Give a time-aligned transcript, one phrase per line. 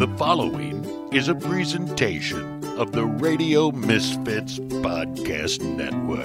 [0.00, 6.24] The following is a presentation of the Radio Misfits Podcast Network.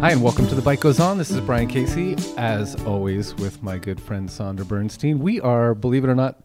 [0.00, 1.18] Hi, and welcome to The Bite Goes On.
[1.18, 5.18] This is Brian Casey, as always, with my good friend Sandra Bernstein.
[5.18, 6.40] We are, believe it or not,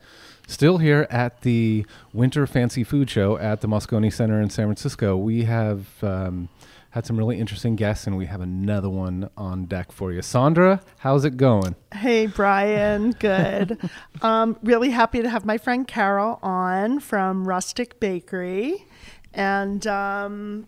[0.49, 5.15] still here at the Winter Fancy Food Show at the Moscone Center in San Francisco.
[5.15, 6.49] We have um,
[6.91, 10.21] had some really interesting guests, and we have another one on deck for you.
[10.21, 11.75] Sandra, how's it going?
[11.93, 13.11] Hey, Brian.
[13.11, 13.89] Good.
[14.21, 18.85] um, really happy to have my friend Carole on from Rustic Bakery.
[19.33, 20.67] And um,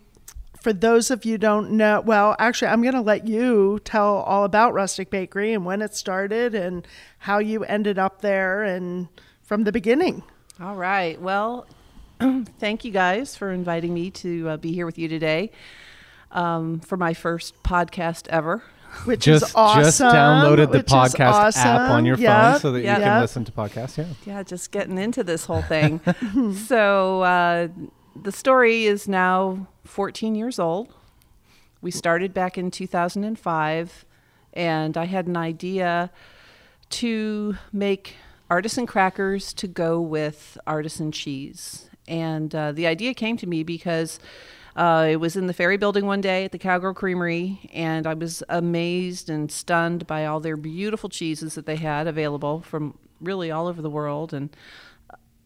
[0.58, 4.44] for those of you don't know, well, actually, I'm going to let you tell all
[4.44, 6.86] about Rustic Bakery and when it started and
[7.18, 9.08] how you ended up there and
[9.42, 10.22] from the beginning.
[10.58, 11.20] All right.
[11.20, 11.66] Well,
[12.58, 15.50] thank you guys for inviting me to uh, be here with you today
[16.34, 18.62] um, for my first podcast ever.
[19.04, 19.82] Which just, is awesome.
[19.82, 21.66] Just downloaded the podcast awesome.
[21.66, 22.98] app on your Yep, phone so that yep.
[22.98, 23.98] you can listen to podcasts.
[23.98, 24.04] Yeah.
[24.24, 26.00] Yeah, just getting into this whole thing.
[26.66, 27.68] so uh,
[28.20, 30.94] the story is now 14 years old.
[31.80, 34.04] We started back in 2005,
[34.52, 36.10] and I had an idea
[36.90, 38.14] to make
[38.48, 41.90] artisan crackers to go with artisan cheese.
[42.06, 44.20] And uh, the idea came to me because
[44.76, 48.14] uh, it was in the Ferry Building one day at the Cowgirl Creamery, and I
[48.14, 53.50] was amazed and stunned by all their beautiful cheeses that they had available from really
[53.50, 54.50] all over the world, and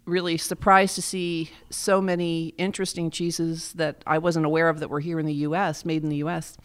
[0.06, 5.00] really surprised to see so many interesting cheeses that I wasn't aware of that were
[5.00, 6.56] here in the U.S., made in the U.S.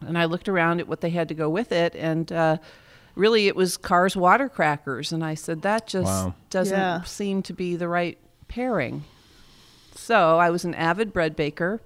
[0.00, 2.58] And I looked around at what they had to go with it, and uh,
[3.14, 6.34] really it was Carr's water crackers, and I said that just Wow.
[6.50, 7.02] doesn't Yeah.
[7.04, 8.18] seem to be the right
[8.48, 9.04] pairing.
[9.98, 11.80] So I was an avid bread baker,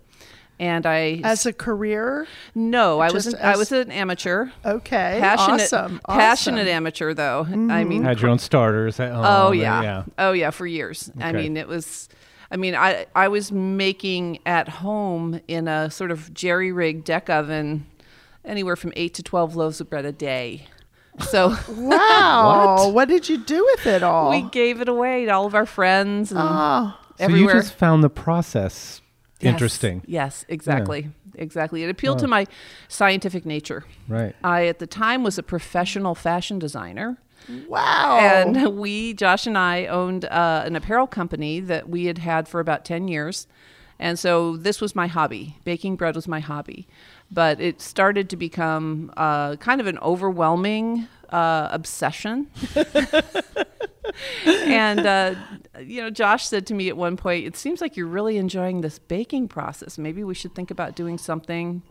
[0.61, 2.27] and I As a career?
[2.55, 5.19] no, I was just an, I was an amateur, Okay.
[5.21, 6.01] passionate, awesome.
[6.09, 7.47] passionate amateur though.
[7.49, 7.89] I mm.
[7.89, 9.25] mean, Had your own starters at home.
[9.25, 10.05] oh uh, and- yeah.
[10.19, 11.11] oh yeah, for years.
[11.21, 12.09] I mean, it was.
[12.51, 17.31] I mean, I I was making at home in a sort of jerry rig deck
[17.31, 17.87] oven,
[18.45, 20.69] anywhere from eight to twelve loaves of bread a day.
[21.31, 22.91] So Wow.
[22.91, 23.09] what?
[23.09, 24.31] did you do with it all?
[24.31, 28.03] we gave it away to all of our friends and oh, So you just found
[28.03, 29.03] the process
[29.43, 30.03] Yes, interesting.
[30.07, 31.11] Yes, exactly.
[31.35, 31.83] Exactly.
[31.83, 32.47] It appealed to my
[32.89, 33.85] scientific nature.
[34.07, 34.37] Right.
[34.45, 37.19] I, at the time, was a professional fashion designer.
[37.69, 38.19] wow.
[38.19, 42.61] And we, Josh and I, owned uh, an apparel company that we had had for
[42.61, 43.47] about 10 years.
[43.99, 45.57] And so this was my hobby.
[45.65, 46.87] Baking bread was my hobby.
[47.33, 52.49] But it started to become uh, kind of an overwhelming uh, obsession.
[54.47, 55.35] and, uh,
[55.81, 58.83] you know, Josh said to me at one point, It seems like you're really enjoying
[58.83, 59.97] this baking process.
[59.97, 61.83] Maybe we should think about doing something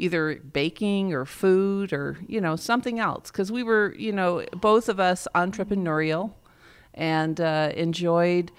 [0.00, 4.88] either baking or food or you know something else because we were you know both
[4.88, 6.32] of us entrepreneurial
[6.94, 8.50] and uh, enjoyed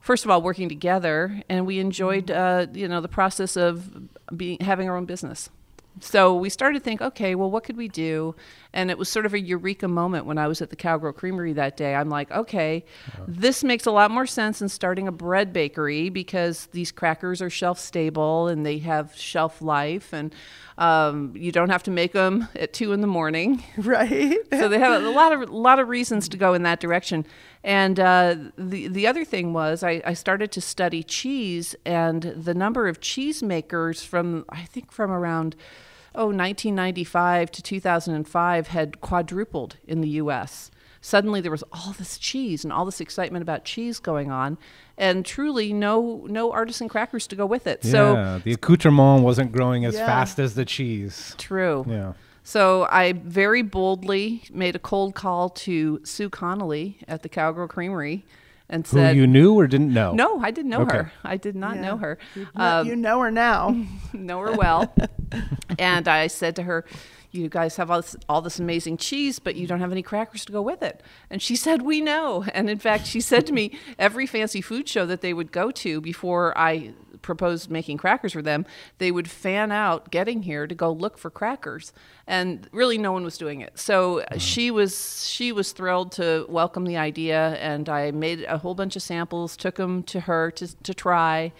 [0.00, 4.58] first of all working together and we enjoyed uh, you know the process of being
[4.60, 5.50] having our own business
[6.00, 8.34] so we started to think okay well what could we do
[8.72, 11.52] and it was sort of a eureka moment when i was at the cowgirl creamery
[11.52, 12.84] that day i'm like okay
[13.26, 17.50] this makes a lot more sense than starting a bread bakery because these crackers are
[17.50, 20.34] shelf stable and they have shelf life and
[20.78, 24.38] um, you don't have to make them at two in the morning right.
[24.50, 27.26] so they have a lot of a lot of reasons to go in that direction.
[27.64, 32.54] And uh, the the other thing was I, I started to study cheese and the
[32.54, 35.56] number of cheesemakers from I think from around
[36.14, 40.70] oh 1995 to 2005 had quadrupled in the U.S.
[41.00, 44.56] Suddenly there was all this cheese and all this excitement about cheese going on,
[44.96, 47.82] and truly no no artisan crackers to go with it.
[47.84, 50.06] So yeah, the accoutrement wasn't growing as Yeah.
[50.06, 51.34] fast as the cheese.
[51.38, 51.84] true.
[51.88, 52.12] Yeah.
[52.44, 58.24] So I very boldly made a cold call to Sue Conley at the Cowgirl Creamery
[58.72, 60.12] and Who said, you knew or didn't know?
[60.14, 60.96] "No, I didn't know Okay.
[60.96, 61.12] her.
[61.22, 62.18] I did not know her.
[62.34, 63.76] You, Um, you know her now.
[64.12, 64.92] know her well."
[65.78, 66.84] and I said to her,
[67.30, 70.44] "You guys have all this, all this amazing cheese, but you don't have any crackers
[70.46, 73.52] to go with it." And she said, "We know." And in fact, she said to
[73.52, 76.92] me, every fancy food show that they would go to before I
[77.22, 78.66] proposed making crackers for them,
[78.98, 81.92] they would fan out getting here to go look for crackers,
[82.26, 83.78] and really no one was doing it.
[83.78, 88.74] So she was she was thrilled to welcome the idea, and I made a whole
[88.74, 91.52] bunch of samples, took them to her to to try,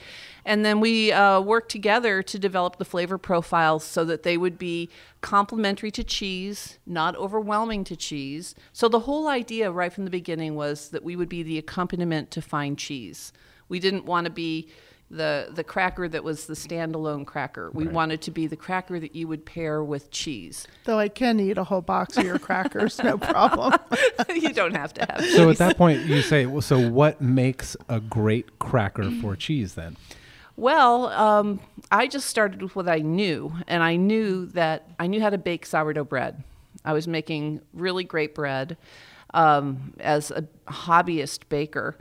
[0.44, 4.58] and then we uh, worked together to develop the flavor profiles so that they would
[4.58, 4.88] be
[5.20, 8.54] complementary to cheese, not overwhelming to cheese.
[8.72, 12.30] So the whole idea right from the beginning was that we would be the accompaniment
[12.32, 13.32] to fine cheese.
[13.68, 14.68] We didn't want to be
[15.12, 17.70] the the cracker that was the standalone cracker.
[17.72, 17.92] We Right.
[17.92, 20.66] wanted to be the cracker that you would pair with cheese.
[20.84, 23.74] Though I can eat a whole box of your crackers, no problem.
[24.34, 25.24] you don't have to have.
[25.26, 29.74] So at that point, you say, well, so what makes a great cracker for cheese
[29.74, 29.96] then?
[30.56, 31.60] Well, um,
[31.90, 35.38] I just started with what I knew, and I knew that I knew how to
[35.38, 36.42] bake sourdough bread.
[36.84, 38.76] I was making really great bread
[39.34, 41.96] um, as a hobbyist baker,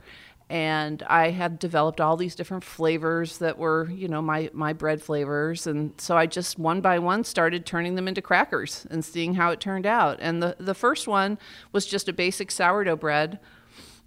[0.52, 5.00] and I had developed all these different flavors that were, you know, my my bread
[5.00, 9.32] flavors, and so I just one by one started turning them into crackers and seeing
[9.32, 10.18] how it turned out.
[10.20, 11.38] And the the first one
[11.72, 13.40] was just a basic sourdough bread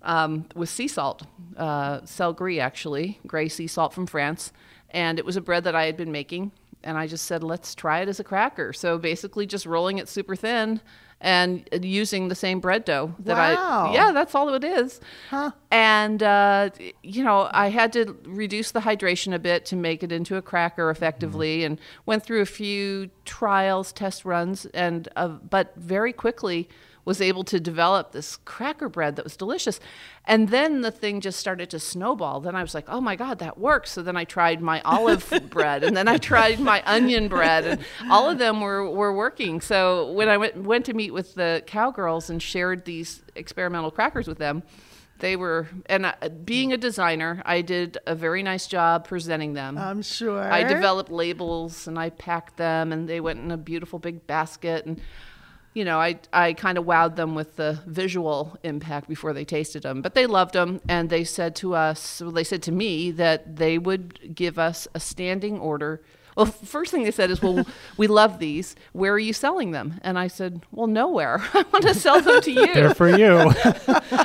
[0.03, 1.23] um, with sea salt,
[1.57, 4.53] uh, sel gris actually, gray sea salt from France.
[4.91, 6.51] And it was a bread that I had been making.
[6.83, 8.71] And I just said, let's try it as a cracker.
[8.71, 10.79] So basically, just rolling it super thin
[11.21, 13.87] and using the same bread dough that Wow.
[13.87, 13.93] I.
[13.93, 14.99] Yeah, that's all it is.
[15.71, 16.69] And, uh,
[17.01, 20.41] you know, I had to reduce the hydration a bit to make it into a
[20.41, 26.69] cracker effectively and went through a few trials, test runs, and uh, but very quickly
[27.05, 29.79] was able to develop this cracker bread that was delicious.
[30.25, 32.41] And then the thing just started to snowball.
[32.41, 33.91] Then I was like, oh my God, that works.
[33.91, 37.85] So then I tried my olive bread and then I tried my onion bread and
[38.09, 39.61] all of them were, were working.
[39.61, 44.27] So when I went, went to meet with the cowgirls and shared these experimental crackers
[44.27, 44.63] with them,
[45.19, 49.77] they were, and I, being a designer, I did a very nice job presenting them.
[49.77, 50.41] I'm sure.
[50.41, 54.85] I developed labels and I packed them, and they went in a beautiful big basket.
[54.85, 54.99] And
[55.75, 59.83] you know, I I kind of wowed them with the visual impact before they tasted
[59.83, 60.01] them.
[60.01, 63.57] But they loved them, and they said to us, well, they said to me that
[63.57, 66.01] they would give us a standing order.
[66.35, 67.65] Well, first thing they said is, "Well,
[67.97, 68.75] we love these.
[68.91, 71.41] Where are you selling them?" And I said, "Well, nowhere.
[71.53, 73.35] I want to sell them to you." They're for you.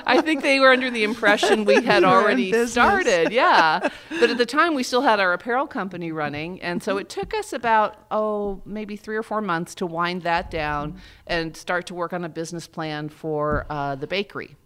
[0.06, 3.32] I think they were under the impression we had You were already started.
[3.32, 3.88] Yeah.
[4.08, 6.60] But at the time, we still had our apparel company running.
[6.62, 10.50] And so it took us about, oh, maybe three or four months to wind that
[10.50, 14.56] down and start to work on a business plan for uh, the bakery.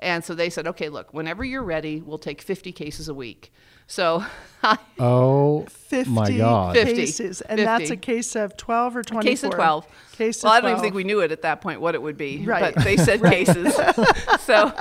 [0.00, 3.52] And so they said, okay, look, whenever you're ready, we'll take 50 cases a week.
[3.90, 4.24] So
[4.62, 6.76] I, oh 50 my God.
[6.76, 6.94] 50.
[6.94, 7.40] cases.
[7.40, 9.28] And that's a case of 12 or 24?
[9.28, 9.86] case of 12.
[10.12, 12.02] Case well, of I don't even think we knew it at that point what it
[12.02, 12.72] would be, Right.
[12.72, 13.74] but they said cases.
[14.40, 14.72] so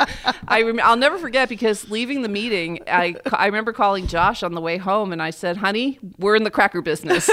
[0.47, 4.53] I rem- I'll never forget because leaving the meeting, I, I remember calling Josh on
[4.53, 7.25] the way home and I said, honey, we're in the cracker business.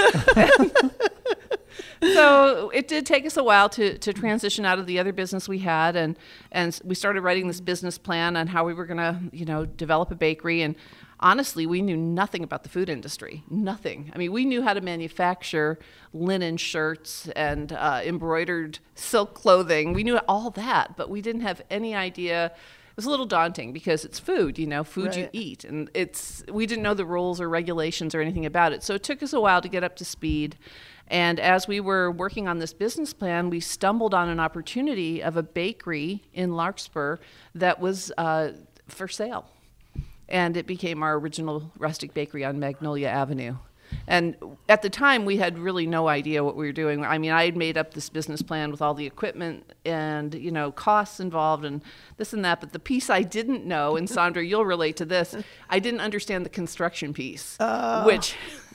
[2.03, 5.47] so it did take us a while to, to transition out of the other business
[5.47, 6.19] we had and
[6.53, 9.67] and we started writing this business plan on how we were going to you know
[9.67, 10.75] develop a bakery and
[11.21, 13.43] honestly we knew nothing about the food industry.
[13.51, 14.11] Nothing.
[14.15, 15.79] I mean we knew how to manufacture
[16.13, 19.93] linen shirts and uh, embroidered silk clothing.
[19.93, 22.47] We knew all that but we didn't have any idea.
[22.47, 26.43] It was a little daunting because it's food, you know, food you eat, and it's
[26.51, 28.83] we didn't know the rules or regulations or anything about it.
[28.83, 30.57] So it took us a while to get up to speed.
[31.09, 35.37] And as we were working on this business plan, we stumbled on an opportunity of
[35.37, 37.19] a bakery in Larkspur
[37.55, 38.53] that was uh,
[38.89, 39.51] for sale,
[40.29, 43.57] and it became our original rustic bakery on Magnolia Avenue.
[44.07, 44.37] And
[44.69, 47.05] at the time, we had really no idea what we were doing.
[47.05, 50.51] I mean, I had made up this business plan with all the equipment and you
[50.51, 51.83] know costs involved and
[52.17, 52.61] this and that.
[52.61, 55.37] But the piece I didn't know, and Sandra, you'll relate to this,
[55.71, 58.05] I didn't understand the construction piece, oh.
[58.07, 58.35] which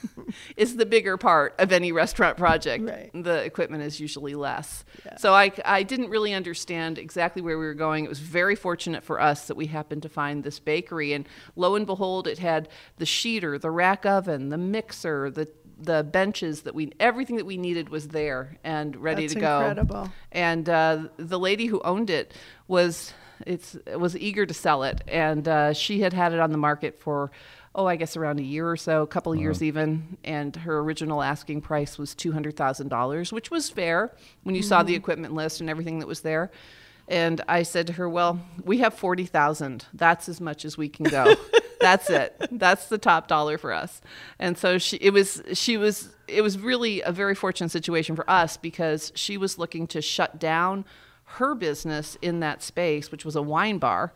[0.58, 2.84] is the bigger part of any restaurant project.
[2.84, 3.12] Right.
[3.14, 4.84] The equipment is usually less.
[5.18, 8.06] So I, I didn't really understand exactly where we were going.
[8.06, 11.76] It was very fortunate for us that we happened to find this bakery, and lo
[11.76, 15.48] and behold, it had the sheeter, the rack oven, the mixer, the
[15.84, 19.58] the benches that we everything that we needed was there and ready That's to go.
[19.60, 20.12] incredible.
[20.32, 22.34] And uh, the lady who owned it
[22.68, 23.14] was
[23.48, 27.00] it's was eager to sell it, and uh, she had had it on the market
[27.00, 27.32] for
[27.74, 29.66] oh I guess around a year or so, a couple of years uh-huh.
[29.66, 34.12] even, and her original asking price was two hundred thousand dollars, which was fair
[34.44, 35.00] when you saw the mm-hmm.
[35.00, 36.52] equipment list and everything that was there.
[37.08, 39.86] And I said to her, "Well, we have forty thousand.
[39.94, 41.36] That's as much as we can go.
[41.82, 42.36] That's it.
[42.52, 44.02] That's the top dollar for us."
[44.40, 48.30] And so she, it was, she was, it was really a very fortunate situation for
[48.30, 50.86] us because she was looking to shut down
[51.36, 54.14] her business in that space, which was a wine bar,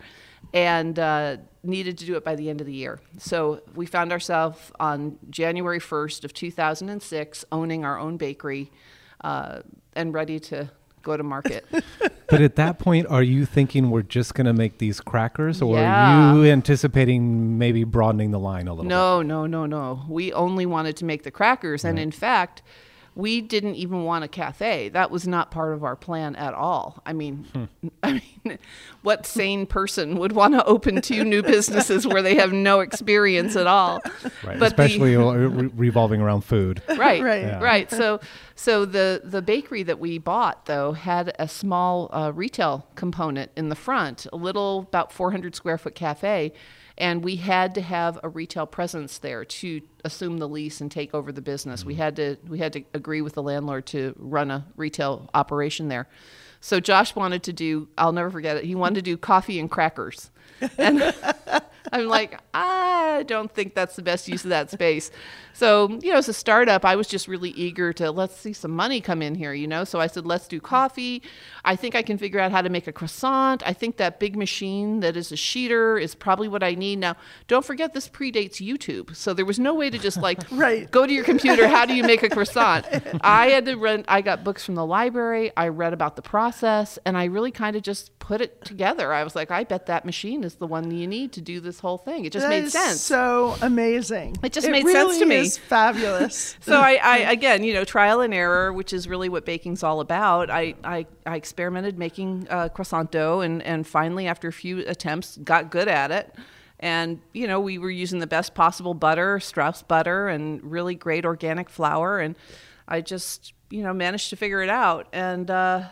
[0.55, 3.00] and uh, needed to do it by the end of the year.
[3.17, 8.71] So we found ourselves on January 1st of 2006 owning our own bakery
[9.21, 9.59] uh,
[9.93, 10.71] and ready to
[11.03, 11.65] go to market.
[12.27, 15.75] But at that point, are you thinking we're just going to make these crackers, or
[15.77, 16.31] Yeah.
[16.31, 18.89] are you anticipating maybe broadening the line a little?
[18.89, 20.01] No, no, no, no.
[20.09, 22.63] We only wanted to make the crackers, and in fact,
[23.15, 24.89] we didn't even want a cafe.
[24.89, 27.01] That was not part of our plan at all.
[27.05, 27.69] I mean,
[28.03, 28.60] I mean,
[29.03, 33.55] what sane person would want to open two new businesses where they have no experience
[33.55, 34.01] at all?
[34.43, 34.60] Right.
[34.60, 36.81] But the- Especially re- revolving around food.
[36.98, 37.41] right Right.
[37.43, 37.60] Yeah.
[37.63, 38.19] right so
[38.55, 43.69] so the the bakery that we bought though had a small uh, retail component in
[43.69, 46.51] the front a little about 400 square foot cafe
[46.98, 51.13] and we had to have a retail presence there to assume the lease and take
[51.13, 52.01] over the business we mm-hmm.
[52.03, 56.07] had to we had to agree with the landlord to run a retail operation there
[56.62, 59.69] so josh wanted to do i'll never forget it he wanted to do coffee and
[59.69, 60.31] crackers
[60.77, 61.13] and
[61.91, 65.12] I'm like, I don't think that's the best use of that space.
[65.53, 68.71] So, you know, as a startup, I was just really eager to let's see some
[68.71, 69.83] money come in here, you know?
[69.83, 71.21] So I said, let's do coffee.
[71.63, 73.63] I think I can figure out how to make a croissant.
[73.65, 77.00] I think that big machine that is a sheeter is probably what I need.
[77.00, 77.15] Now,
[77.47, 79.15] don't forget this predates YouTube.
[79.15, 80.90] So there was no way to just like Right.
[80.90, 82.86] go to your computer, how do you make a croissant?
[83.22, 86.98] I had to run, I got books from the library, I read about the process,
[87.06, 89.14] and I really kind of just put it together.
[89.14, 91.80] I was like, I bet that machine is the one you need to do this
[91.80, 92.25] whole thing.
[92.25, 93.02] It just That made sense.
[93.02, 94.38] So amazing.
[94.44, 95.36] It just It made sense really to me.
[95.38, 96.58] Is fabulous.
[96.62, 100.00] so I, I again you know trial and error which is really what baking's all
[100.00, 104.80] about i i, I experimented making uh, croissant dough and and finally after a few
[104.80, 106.34] attempts got good at it
[106.79, 111.25] and you know we were using the best possible butter Straus butter and really great
[111.25, 112.36] organic flour and
[112.88, 115.84] i just you know managed to figure it out and uh,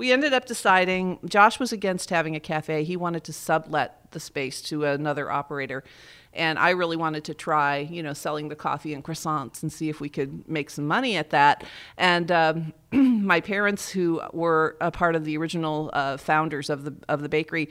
[0.00, 2.84] we ended up deciding Josh was against having a cafe.
[2.84, 5.84] He wanted to sublet the space to another operator.
[6.32, 9.90] And I really wanted to try, you know, selling the coffee and croissants and see
[9.90, 11.64] if we could make some money at that.
[11.98, 16.94] And um, my parents, who were a part of the original uh, founders of the
[17.10, 17.68] of the bakery,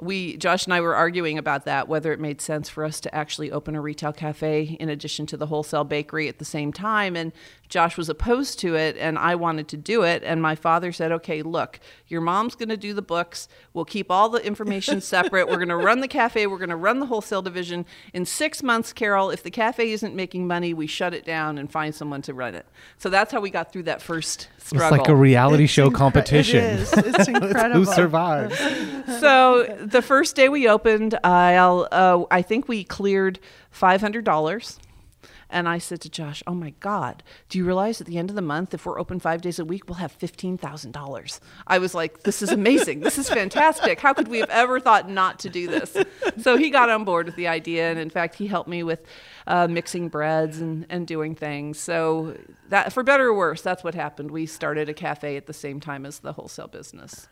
[0.00, 3.14] we Josh and I were arguing about that whether it made sense for us to
[3.14, 7.16] actually open a retail cafe in addition to the wholesale bakery at the same time.
[7.16, 7.32] And
[7.68, 11.12] Josh was opposed to it and I wanted to do it and my father said
[11.12, 15.48] okay look your mom's going to do the books we'll keep all the information separate
[15.48, 18.62] we're going to run the cafe we're going to run the wholesale division in 6
[18.62, 22.22] months Carole if the cafe isn't making money we shut it down and find someone
[22.22, 22.66] to run it
[22.98, 24.98] so that's how we got through that first struggle.
[24.98, 26.64] It's like a reality It's show incre- competition.
[26.64, 26.92] It is.
[26.92, 27.84] It's incredible.
[27.84, 28.58] Who survives?
[29.20, 33.38] so the first day we opened, I'll, uh, I think we cleared
[33.70, 34.78] five hundred dollars.
[35.48, 38.36] And I said to Josh, "Oh my God, do you realize at the end of
[38.36, 41.78] the month, if we're open five days a week, we'll have fifteen thousand dollars?" I
[41.78, 43.00] was like, "This is amazing.
[43.00, 44.00] this is fantastic.
[44.00, 45.96] How could we have ever thought not to do this?"
[46.40, 49.06] So he got on board with the idea, and in fact, he helped me with
[49.46, 51.78] uh, mixing breads and, and doing things.
[51.78, 52.36] So
[52.68, 54.30] that, for better or worse, that's what happened.
[54.30, 57.28] We started a cafe at the same time as the wholesale business.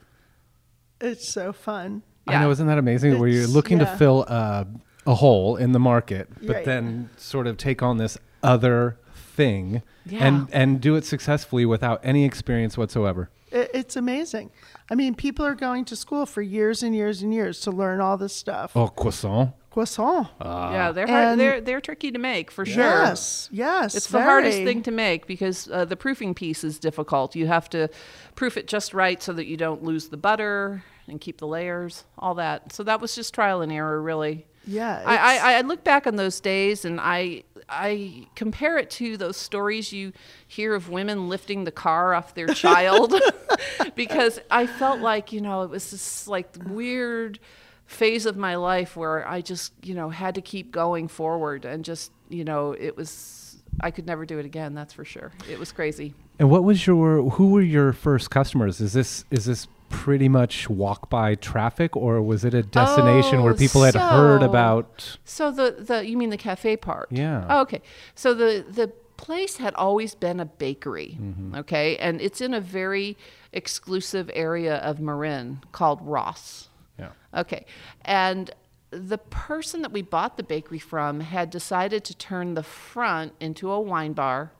[1.00, 2.02] It's so fun.
[2.26, 3.18] I know, isn't that amazing?
[3.18, 3.90] Where you're looking yeah.
[3.90, 4.64] to fill uh,
[5.06, 6.64] a hole in the market, but Right.
[6.64, 10.26] then sort of take on this other thing Yeah.
[10.26, 13.30] and and do it successfully without any experience whatsoever.
[13.50, 14.50] It's amazing.
[14.90, 18.00] I mean, people are going to school for years and years and years to learn
[18.00, 18.72] all this stuff.
[18.76, 19.52] Oh, croissant.
[19.70, 20.28] Croissant.
[20.40, 22.82] yeah, they're hard, they're they're tricky to make for sure.
[22.84, 23.94] Yes, yes.
[23.94, 27.34] It's the hardest thing to make because uh, the proofing piece is difficult.
[27.36, 27.88] You have to
[28.36, 32.04] proof it just right so that you don't lose the butter and keep the layers,
[32.18, 32.72] all that.
[32.72, 34.46] So that was just trial and error, really.
[34.66, 39.16] Yeah, I, I, I look back on those days and I I compare it to
[39.16, 40.12] those stories you
[40.46, 43.14] hear of women lifting the car off their child
[43.94, 47.38] because I felt like you know it was this like weird
[47.86, 51.84] phase of my life where I just you know had to keep going forward and
[51.84, 55.58] just you know it was I could never do it again that's for sure it
[55.58, 58.80] was crazy And what was your who were your first customers?
[58.80, 63.52] Is this is this pretty much walk by traffic or was it a destination where
[63.52, 67.08] Oh, people had heard about So the the you mean the cafe part?
[67.10, 67.46] Yeah.
[67.48, 67.82] Oh, okay.
[68.14, 71.16] So the the place had always been a bakery.
[71.20, 71.54] Mm-hmm.
[71.56, 73.16] Okay, and it's in a very
[73.52, 76.68] exclusive area of Marin called Ross.
[76.98, 77.10] Yeah.
[77.32, 77.64] Okay,
[78.04, 78.50] and
[78.90, 83.70] the person that we bought the bakery from had decided to turn the front into
[83.70, 84.52] a wine bar,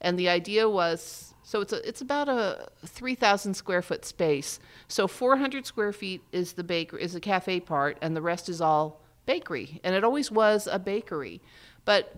[0.00, 4.60] and the idea was so it's a, it's about a three thousand square foot space.
[4.86, 8.48] So four hundred square feet is the bakery is the cafe part, and the rest
[8.48, 11.40] is all bakery, and it always was a bakery,
[11.84, 12.14] but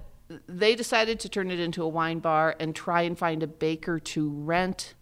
[0.47, 3.99] they decided to turn it into a wine bar and try and find a baker
[3.99, 4.93] to rent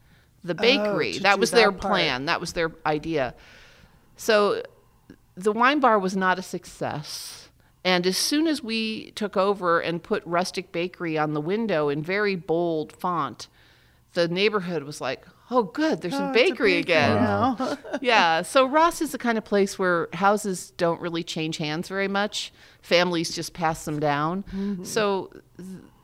[0.44, 1.14] the oh, bakery.
[1.14, 1.80] to that was their part.
[1.80, 2.26] plan.
[2.26, 3.34] That was their idea.
[4.14, 4.62] So
[5.34, 7.48] the wine bar was not a success.
[7.84, 12.00] And as soon as we took over and put Rustic Bakery on the window in
[12.00, 13.48] very bold font,
[14.14, 17.16] the neighborhood was like, oh, good, there's Oh, a it's a bakery again.
[17.16, 17.78] now.
[18.00, 18.42] yeah.
[18.42, 22.52] So Ross is the kind of place where houses don't really change hands very much.
[22.82, 24.42] Families just pass them down.
[24.54, 24.84] Mm-hmm.
[24.84, 25.30] So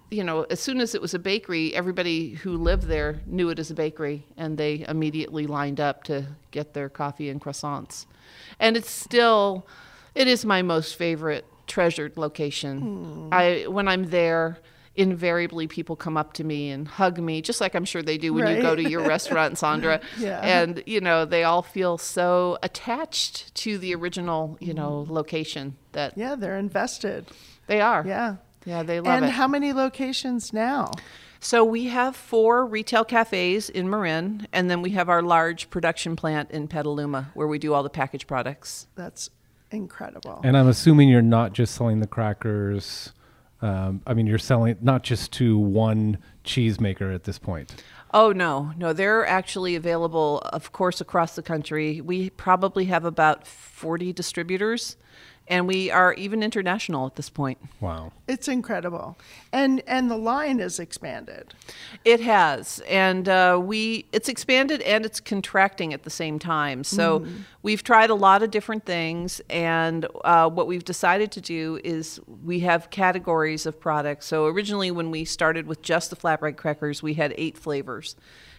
[0.08, 3.58] you know, as soon as it was a bakery, everybody who lived there knew it
[3.58, 8.06] as a bakery, and they immediately lined up to get their coffee and croissants.
[8.60, 9.66] And it's still,
[10.14, 12.80] it is my most favorite treasured location.
[12.80, 13.28] Hmm.
[13.32, 14.58] I when I'm there,
[14.96, 18.32] invariably people come up to me and hug me, just like I'm sure they do
[18.32, 20.00] when you go to your restaurant, Sandra.
[20.18, 20.40] Yeah.
[20.40, 25.10] And you know, they all feel so attached to the original, you know, mm.
[25.10, 27.26] location that Yeah, they're invested.
[27.66, 28.04] they are.
[28.06, 28.36] Yeah.
[28.64, 29.28] Yeah, they love and it.
[29.28, 30.90] And how many locations now?
[31.40, 36.16] So we have four retail cafes in Marin, and then we have our large production
[36.16, 38.88] plant in Petaluma where we do all the packaged products.
[38.96, 39.30] That's
[39.70, 40.40] incredible.
[40.42, 43.12] And I'm assuming you're not just selling the crackers.
[43.62, 47.82] Um, I mean, you're selling not just to one cheesemaker at this point.
[48.12, 52.00] Oh no, no, they're actually available, of course, across the country.
[52.00, 54.96] We probably have about 40 distributors,
[55.48, 57.58] and we are even international at this point.
[57.80, 58.12] Wow.
[58.26, 59.16] It's incredible.
[59.52, 61.54] And and the line is expanded.
[62.04, 66.84] It has, and uh, we it's expanded and it's contracting at the same time.
[66.84, 67.26] So
[67.62, 72.20] we've tried a lot of different things, and uh, what we've decided to do is
[72.44, 74.26] we have categories of products.
[74.26, 78.16] So originally, when we started with just the flatbread crackers, we had eight flavors,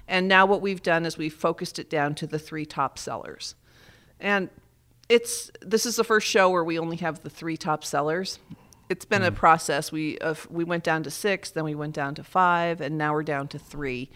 [0.07, 3.55] and now what we've done is we've focused it down to the three top sellers,
[4.19, 4.49] and
[5.09, 8.39] it's this is the first show where we only have the three top sellers.
[8.89, 9.91] It's been a process.
[9.91, 13.13] We uh, we went down to six, then we went down to five, and now
[13.13, 14.09] we're down to three.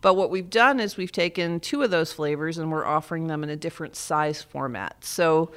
[0.00, 3.42] But what we've done is we've taken two of those flavors and we're offering them
[3.42, 5.04] in a different size format.
[5.04, 5.50] So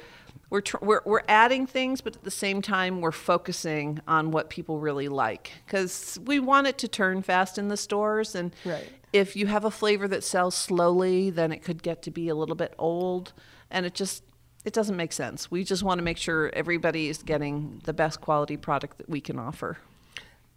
[0.48, 4.50] we're tr- we're we're adding things, but at the same time we're focusing on what
[4.50, 8.34] people really like because we want it to turn fast in the stores.
[8.34, 8.88] And Right.
[9.12, 12.34] if you have a flavor that sells slowly, then it could get to be a
[12.34, 13.32] little bit old,
[13.70, 14.22] and it just
[14.64, 15.50] it doesn't make sense.
[15.50, 19.20] We just want to make sure everybody is getting the best quality product that we
[19.20, 19.78] can offer.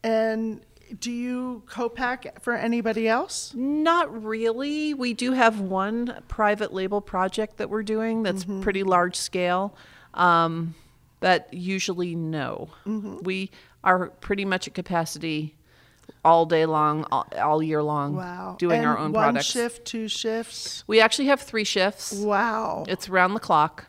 [0.03, 0.61] And
[0.99, 3.53] do you co-pack for anybody else?
[3.55, 4.93] Not really.
[4.93, 9.75] We do have one private label project that we're doing that's pretty large scale,
[10.13, 10.75] um,
[11.21, 12.69] but usually no.
[12.85, 13.49] We
[13.83, 15.55] are pretty much at capacity
[16.25, 18.55] all day long, all, all year long, Wow.
[18.59, 19.45] doing and our own one products.
[19.45, 20.83] shift, two shifts.
[20.85, 22.11] We actually have three shifts.
[22.13, 22.83] Wow.
[22.89, 23.85] It's around the clock,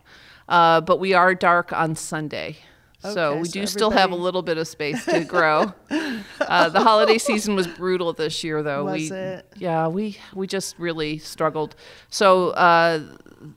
[0.48, 2.56] uh, but we are dark on Sunday.
[3.00, 5.72] so Okay, we so do still have a little bit of space to grow.
[6.40, 8.84] uh, the holiday season was brutal this year, though.
[8.84, 9.46] Was we, it?
[9.58, 11.74] Yeah, we we just really struggled.
[12.10, 13.00] So uh,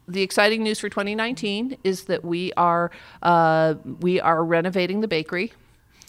[0.08, 5.54] the exciting news for 2019 is that we are uh, we are renovating the bakery.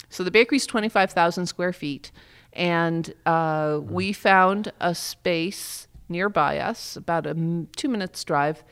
[0.09, 2.11] So the bakery is 25,000 square feet,
[2.53, 8.63] and uh, we found a space nearby us, about a m- two minutes drive,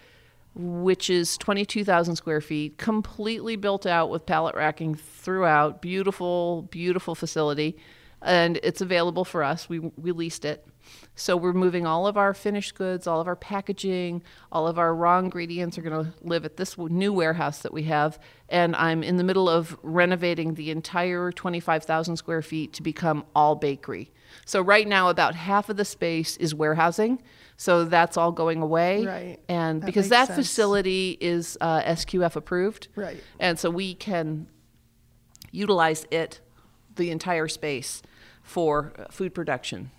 [0.57, 5.81] which is 22,000 square feet, completely built out with pallet racking throughout.
[5.81, 7.77] Beautiful, beautiful facility.
[8.21, 9.69] And it's available for us.
[9.69, 10.67] We, we leased it.
[11.15, 14.95] So we're moving all of our finished goods, all of our packaging, all of our
[14.95, 18.17] raw ingredients are going to live at this new warehouse that we have.
[18.49, 23.55] And I'm in the middle of renovating the entire 25,000 square feet to become all
[23.55, 24.11] bakery.
[24.45, 27.21] So right now, about half of the space is warehousing.
[27.57, 29.05] So that's all going away.
[29.05, 29.39] Right.
[29.49, 30.37] And That because that sense.
[30.37, 32.87] facility is uh, SQF approved.
[32.95, 33.21] Right.
[33.39, 34.47] And so we can
[35.51, 36.39] utilize it,
[36.95, 38.03] the entire space,
[38.43, 39.89] for uh, food production.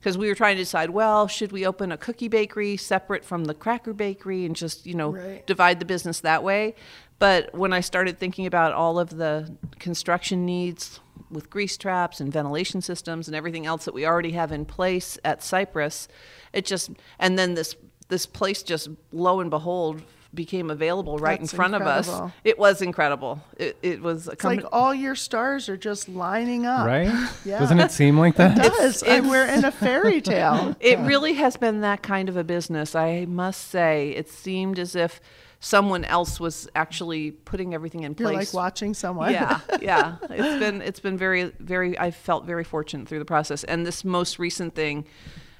[0.00, 3.44] Because we were trying to decide, well, should we open a cookie bakery separate from
[3.44, 5.46] the cracker bakery and just, you know, Right.
[5.46, 6.74] divide the business that way?
[7.18, 12.32] But when I started thinking about all of the construction needs with grease traps and
[12.32, 16.08] ventilation systems and everything else that we already have in place at Cypress,
[16.54, 17.76] it just and then this
[18.08, 22.08] this place just lo and behold became available right That's in front of us.
[22.44, 23.42] It was incredible.
[23.56, 26.86] It, it was a It's like all your stars are just lining up.
[26.86, 27.10] Right?
[27.44, 27.58] Yeah.
[27.58, 28.58] Doesn't it seem like that?
[28.58, 29.02] It does.
[29.02, 30.76] and we're in a fairy tale.
[30.78, 32.94] it really has been that kind of a business.
[32.94, 35.20] I must say, it seemed as if
[35.60, 38.30] someone else was actually putting everything in place.
[38.30, 39.32] You're like watching someone.
[39.32, 40.16] yeah, yeah.
[40.28, 41.98] It's been it's been very very.
[41.98, 43.64] I felt very fortunate through the process.
[43.64, 45.06] And this most recent thing,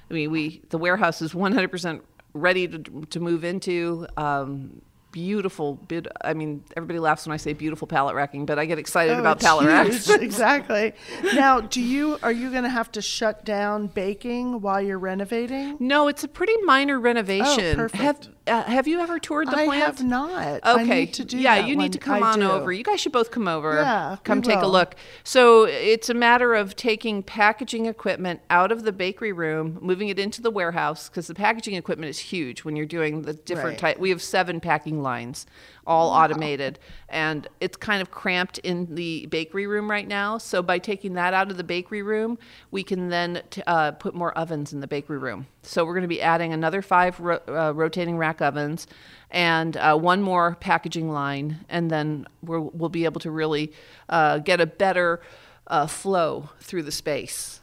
[0.09, 2.03] I mean, we the warehouse is 100 percent
[2.33, 4.07] ready to to move into.
[4.17, 6.07] Um, beautiful bit.
[6.21, 9.19] I mean, everybody laughs when I say beautiful pallet racking, but I get excited Oh,
[9.19, 10.07] about pallet huge.
[10.07, 10.09] racks.
[10.21, 10.93] exactly.
[11.35, 15.75] Now, do you are you going to have to shut down baking while you're renovating?
[15.81, 17.73] No, it's a pretty minor renovation.
[17.73, 18.01] Oh, perfect.
[18.03, 19.83] Have uh, have you ever toured the I plant?
[19.83, 20.63] have not.
[20.65, 21.01] Okay.
[21.03, 21.83] I to do yeah, you one.
[21.85, 22.49] need to come I on do.
[22.51, 22.71] over.
[22.71, 23.73] You guys should both come over.
[23.75, 24.95] Yeah, Come take a look.
[25.23, 30.19] So it's a matter of taking packaging equipment out of the bakery room, moving it
[30.19, 33.95] into the warehouse because the packaging equipment is huge when you're doing the different Right.
[33.95, 33.99] type.
[33.99, 35.45] We have seven packing lines,
[35.87, 36.77] all automated,
[37.09, 40.37] and it's kind of cramped in the bakery room right now.
[40.37, 42.37] So by taking that out of the bakery room,
[42.71, 45.47] we can then t- uh, put more ovens in the bakery room.
[45.63, 48.87] So we're going to be adding another five ro- uh, rotating rack ovens
[49.29, 53.71] and uh, one more packaging line, and then we'll, we'll be able to really
[54.09, 55.21] uh, get a better
[55.67, 57.61] uh, flow through the space.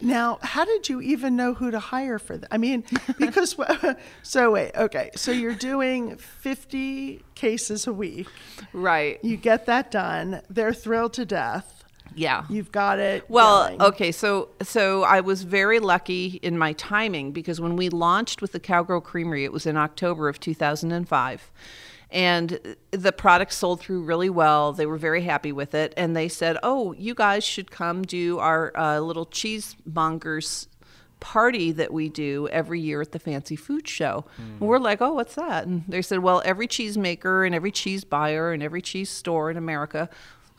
[0.00, 2.48] Now, how did you even know who to hire for that?
[2.50, 2.84] I mean,
[3.18, 3.56] because
[4.22, 8.28] so wait, okay, so you're doing 50 cases a week.
[8.72, 9.18] Right.
[9.22, 10.42] You get that done.
[10.50, 11.83] They're thrilled to death.
[12.14, 12.44] Yeah.
[12.48, 13.24] You've got it.
[13.28, 13.82] Well, going.
[13.82, 18.52] okay, so so I was very lucky in my timing because when we launched with
[18.52, 21.52] the Cowgirl Creamery, it was in October of 2005.
[22.10, 24.72] And the product sold through really well.
[24.72, 25.92] They were very happy with it.
[25.96, 30.68] And they said, Oh, you guys should come do our uh, little cheesemongers
[31.24, 34.26] party that we do every year at the Fancy Food Show.
[34.36, 35.66] And we're like, oh, what's that?
[35.66, 39.56] And they said, well, every cheesemaker and every cheese buyer and every cheese store in
[39.56, 40.10] America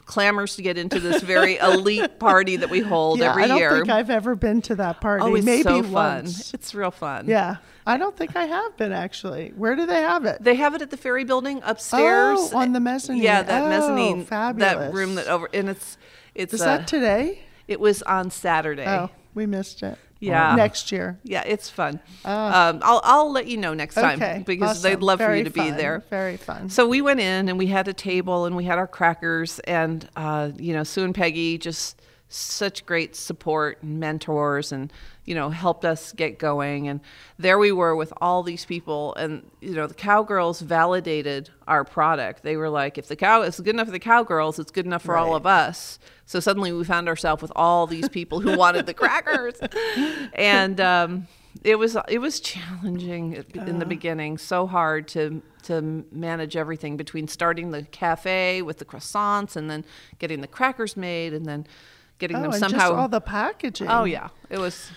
[0.06, 3.46] clamors to get into this very elite party that we hold yeah, every year.
[3.46, 3.72] I don't year.
[3.72, 5.24] think I've ever been to that party.
[5.24, 5.92] oh, it's Maybe so fun.
[5.92, 6.54] once.
[6.54, 7.28] It's real fun.
[7.28, 9.52] Yeah, I don't think I have been actually.
[9.56, 10.38] Where do they have it?
[10.42, 12.52] They have it at the Ferry Building upstairs.
[12.54, 13.22] Oh, on the mezzanine.
[13.22, 14.26] Yeah, that Oh, mezzanine,
[14.60, 15.98] that room that over, and it's
[16.34, 16.54] it's.
[16.54, 17.40] Is uh, that today?
[17.68, 18.86] it was on Saturday.
[18.88, 19.98] Oh, we missed it.
[20.20, 20.56] Yeah.
[20.56, 21.20] Next year.
[21.24, 22.00] Yeah, it's fun.
[22.24, 24.44] um, I'll I'll let you know next time Okay.
[24.46, 24.84] because awesome.
[24.84, 25.78] they'd love for you to be fun.
[25.78, 26.04] there.
[26.10, 26.70] Very fun.
[26.70, 30.08] So we went in and we had a table and we had our crackers and
[30.16, 34.92] uh, you know Sue and Peggy just such great support and mentors and
[35.26, 37.00] you know helped us get going and
[37.38, 42.42] there we were with all these people and you know the cowgirls validated our product
[42.42, 45.04] they were like if the cow is good enough for the cowgirls it's good enough
[45.04, 48.86] for all of us so suddenly we found ourselves with all these people who wanted
[48.86, 49.56] the crackers
[50.34, 51.28] and um,
[51.64, 57.28] it was it was challenging in the beginning so hard to to manage everything between
[57.28, 59.86] starting the cafe with the croissants and then
[60.20, 61.66] getting the crackers made and then
[62.20, 63.88] getting oh, them and somehow just all the packaging.
[63.88, 64.92] oh yeah it was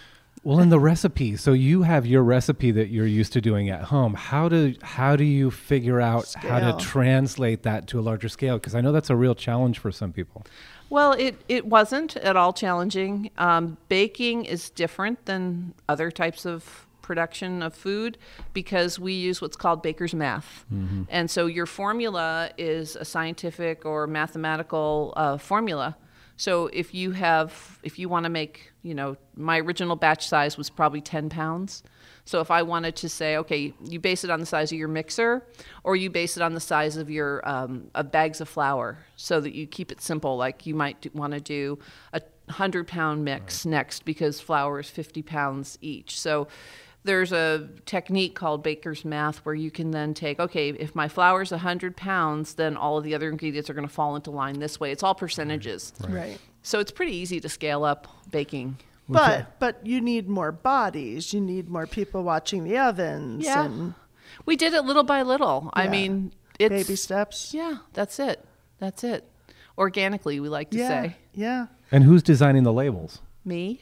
[0.44, 3.82] Well, in the recipe, so you have your recipe that you're used to doing at
[3.82, 4.14] home.
[4.14, 8.56] How do how do you figure out how to translate that to a larger scale?
[8.56, 10.44] Because I know that's a real challenge for some people.
[10.90, 13.30] Well, it, it wasn't at all challenging.
[13.36, 18.18] Um, baking is different than other types of production of food
[18.52, 20.64] because we use what's called baker's math.
[21.08, 25.96] And so your formula is a scientific or mathematical uh, formula.
[26.36, 30.56] So if you have, if you want to make, you know, my original batch size
[30.56, 31.82] was probably 10 pounds.
[32.24, 34.88] So if I wanted to say, okay, you base it on the size of your
[34.88, 35.46] mixer,
[35.82, 39.40] or you base it on the size of your um, of bags of flour, so
[39.40, 40.36] that you keep it simple.
[40.36, 41.78] Like you might want to do
[42.12, 46.20] a hundred pound mix next because flour is 50 pounds each.
[46.20, 46.48] So
[47.04, 51.42] there's a technique called baker's math where you can then take, okay, if my flour
[51.42, 54.58] is 100 pounds, then all of the other ingredients are going to fall into line
[54.58, 54.90] this way.
[54.92, 55.92] It's all percentages.
[56.06, 56.38] Right.
[56.68, 58.76] So it's pretty easy to scale up baking.
[59.08, 61.32] But but you need more bodies.
[61.32, 63.64] You need more people watching the ovens Yeah.
[63.64, 63.94] and
[64.44, 65.70] We did it little by little.
[65.72, 67.54] I mean, it's baby steps.
[67.54, 68.44] Yeah, that's it.
[68.78, 69.26] That's it.
[69.78, 70.88] Organically, we like to yeah.
[70.88, 71.16] say.
[71.32, 71.66] Yeah.
[71.90, 73.22] And who's designing the labels?
[73.46, 73.80] Me.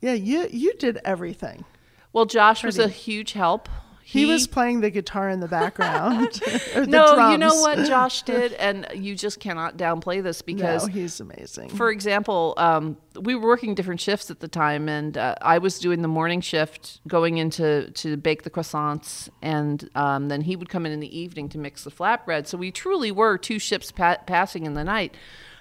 [0.00, 1.64] Yeah, you you did everything.
[2.12, 3.68] Well, Josh was a huge help.
[4.10, 6.40] He, was playing the guitar in the background.
[6.74, 10.86] or the no, you know what Josh did, and you just cannot downplay this because
[10.86, 11.68] no, he's amazing.
[11.68, 15.78] for example, um, we were working different shifts at the time, and uh, I was
[15.78, 20.70] doing the morning shift, going into to bake the croissants, and um, then he would
[20.70, 22.46] come in in the evening to mix the flatbread.
[22.46, 25.16] So we truly were two ships pa- passing in the night.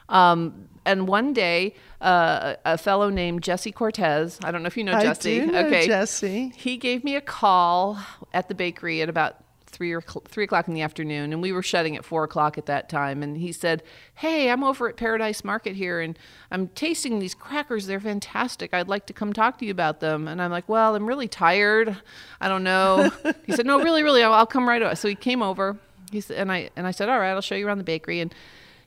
[0.07, 4.84] Um, and one day, uh, a fellow named Jesse Cortez, I don't know if you
[4.84, 5.41] know I Jesse.
[5.41, 6.54] do know okay, Jesse.
[6.56, 8.00] He gave me a call
[8.34, 11.62] at the bakery at about three or three o'clock in the afternoon, and we were
[11.62, 13.21] shutting at four o'clock at that time.
[13.21, 13.84] And he said,
[14.15, 16.17] "Hey, I'm over at Paradise Market here, and
[16.50, 17.86] I'm tasting these crackers.
[17.86, 18.73] They're fantastic.
[18.73, 21.28] I'd like to come talk to you about them." And I'm like, "Well, I'm really
[21.28, 21.97] tired.
[22.41, 23.12] I don't know."
[23.45, 25.78] he said, "No, really, really, I'll, I'll come right over." So he came over.
[26.12, 28.21] He said, and I and I said, "All right, I'll show you around the bakery."
[28.21, 28.34] And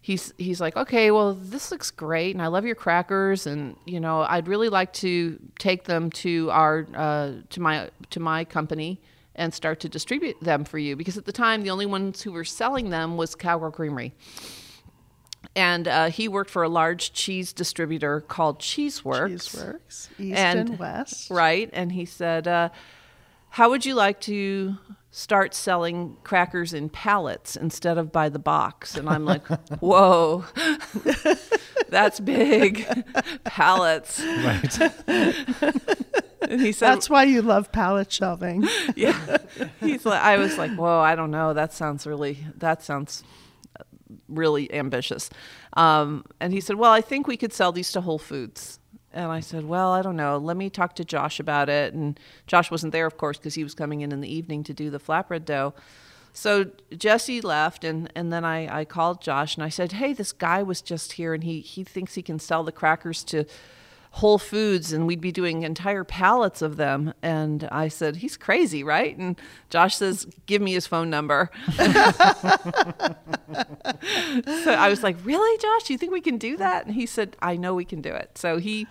[0.00, 4.00] he's he's like, okay, well, this looks great, and I love your crackers, and you
[4.00, 9.00] know, I'd really like to take them to our uh, to my to my company
[9.34, 12.32] and start to distribute them for you because at the time the only ones who
[12.32, 14.12] were selling them was Cowgirl Creamery.
[15.56, 19.30] And uh, he worked for a large cheese distributor called Cheeseworks.
[19.48, 21.30] Cheeseworks, East And- and West.
[21.30, 21.70] Right.
[21.72, 22.68] And he said, uh,
[23.48, 24.76] how would you like to
[25.10, 28.96] start selling crackers in pallets instead of by the box?
[28.96, 29.46] And I'm like,
[29.80, 30.44] whoa,
[31.88, 32.86] that's big.
[33.44, 34.20] Pallets.
[34.20, 34.78] Right.
[36.50, 38.66] And he said, That's why you love pallet shelving.
[38.96, 39.38] yeah.
[39.78, 41.54] He's like, I was like, whoa, I don't know.
[41.54, 43.22] That sounds really, that sounds
[44.28, 45.30] really ambitious.
[45.74, 48.79] Um, and he said, well, I think we could sell these to Whole Foods.
[49.12, 50.38] And I said, well, I don't know.
[50.38, 51.94] Let me talk to Josh about it.
[51.94, 54.74] And Josh wasn't there, of course, because he was coming in in the evening to
[54.74, 55.74] do the flatbread dough.
[56.32, 60.30] So Jesse left, and, and then I, I called Josh and I said, hey, this
[60.30, 63.46] guy was just here, and he, he thinks he can sell the crackers to
[64.14, 67.14] Whole Foods and we'd be doing entire pallets of them.
[67.22, 69.16] And I said, He's crazy, right?
[69.16, 71.50] And Josh says, Give me his phone number.
[71.76, 71.84] so
[74.72, 75.90] I was like, Really, Josh?
[75.90, 76.86] You think we can do that?
[76.86, 78.36] And he said, I know we can do it.
[78.36, 78.86] So he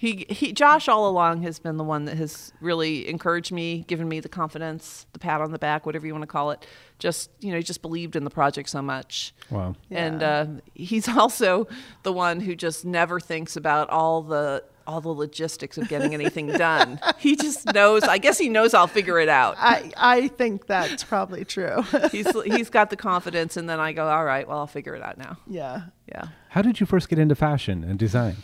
[0.00, 4.08] he he Josh all along has been the one that has really encouraged me, given
[4.08, 6.64] me the confidence, the pat on the back, whatever you want to call it.
[7.00, 9.34] Just you know, he just believed in the project so much.
[9.50, 9.74] Wow.
[9.90, 10.28] And Yeah.
[10.28, 11.66] uh, he's also
[12.04, 16.46] the one who just never thinks about all the all the logistics of getting anything
[16.46, 17.00] done.
[17.18, 18.04] he just knows.
[18.04, 19.56] I guess he knows I'll figure it out.
[19.58, 21.82] I, I think that's probably true.
[22.12, 25.02] He's he's got the confidence, and then I go, all right, well, I'll figure it
[25.02, 25.38] out now.
[25.48, 25.82] yeah.
[26.08, 26.28] Yeah.
[26.50, 28.36] How did you first get into fashion and design?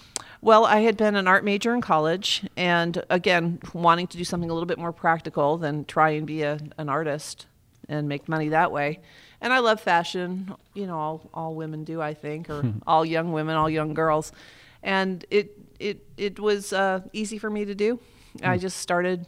[0.44, 4.50] Well, I had been an art major in college, and again, wanting to do something
[4.50, 7.46] a little bit more practical than try and be a, an artist
[7.88, 9.00] and make money that way.
[9.40, 13.33] And I love fashion, you know, all, all women do, I think, or all young
[13.33, 14.33] women, all young girls.
[14.83, 17.98] And it it it was uh, easy for me to do.
[18.42, 19.24] I just started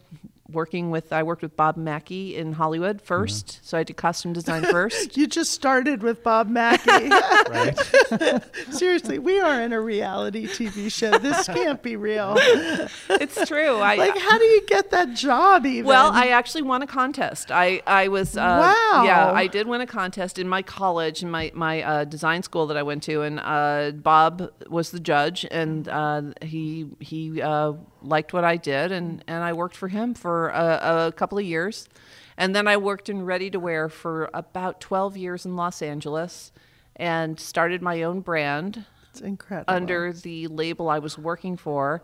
[0.50, 1.12] working with.
[1.12, 5.16] I worked with Bob Mackie in Hollywood 1st so I did costume design first.
[5.16, 7.10] You just started with Bob Mackie.
[8.70, 11.18] Seriously, we are in a reality TV show.
[11.18, 12.36] This can't be real.
[12.38, 13.76] it's true.
[13.76, 15.86] I Like, how do you get that job even?
[15.86, 17.50] Well, I actually won a contest.
[17.50, 19.02] I I was uh, Wow.
[19.04, 22.66] Yeah, I did win a contest in my college, in my my uh, design school
[22.68, 27.72] that I went to, and uh, Bob was the judge, and uh, he he uh,
[28.06, 31.44] liked what I did, and and I worked for him for a, a couple of
[31.44, 31.88] years,
[32.36, 36.52] and then I worked in ready to wear for about twelve years in Los Angeles,
[36.96, 38.84] and started my own brand
[39.16, 39.72] it's incredible.
[39.72, 42.02] under the label I was working for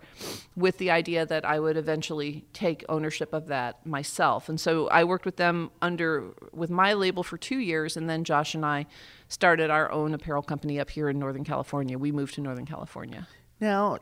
[0.56, 4.48] with the idea that I would eventually take ownership of that myself.
[4.48, 8.24] And so I worked with them under with my label for 2 years and then
[8.24, 8.86] Josh and I
[9.28, 11.98] started our own apparel company up here in Northern California.
[11.98, 13.28] We moved to Northern California.
[13.60, 13.98] Now,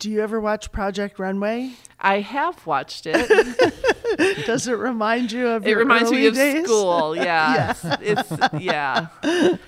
[0.00, 1.72] do you ever watch Project Runway?
[2.00, 4.46] I have watched it.
[4.46, 6.64] Does it remind you of it your reminds me of days?
[6.64, 7.14] school.
[7.20, 7.74] Yeah.
[8.00, 9.08] It's, it's yeah.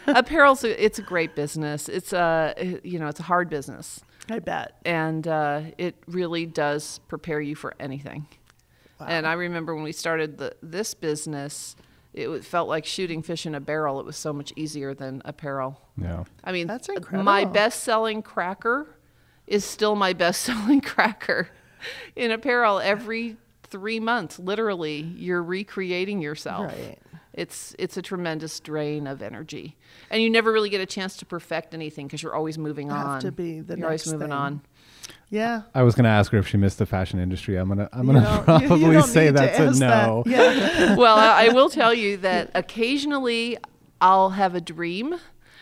[0.06, 1.88] Apparel's a, it's a great business.
[1.88, 4.00] It's a you know, it's a hard business.
[4.30, 4.78] I bet.
[4.86, 8.26] and uh, it really does prepare you for anything.
[8.98, 9.06] Wow.
[9.08, 11.76] And I remember when we started the, this business,
[12.14, 14.00] it felt like shooting fish in a barrel.
[14.00, 15.80] It was so much easier than apparel.
[16.00, 16.24] Yeah.
[16.42, 17.24] I mean, That's incredible.
[17.24, 18.86] my best-selling cracker
[19.52, 21.48] is still my best-selling cracker.
[22.16, 26.72] In apparel, every three months, literally, you're recreating yourself.
[26.72, 26.98] Right.
[27.34, 29.76] It's it's a tremendous drain of energy,
[30.10, 33.06] and you never really get a chance to perfect anything because you're always moving Have
[33.06, 33.20] on.
[33.22, 34.32] to be the you're always moving thing.
[34.32, 34.60] on.
[35.30, 35.62] Yeah.
[35.74, 37.56] I was going to ask her if she missed the fashion industry.
[37.56, 40.06] I'm gonna I'm gonna don't- you- you probably say that's a ask that.
[40.06, 40.22] no.
[40.26, 40.94] Yeah.
[40.96, 43.56] well, I, I will tell you that occasionally
[44.00, 45.14] I'll have a dream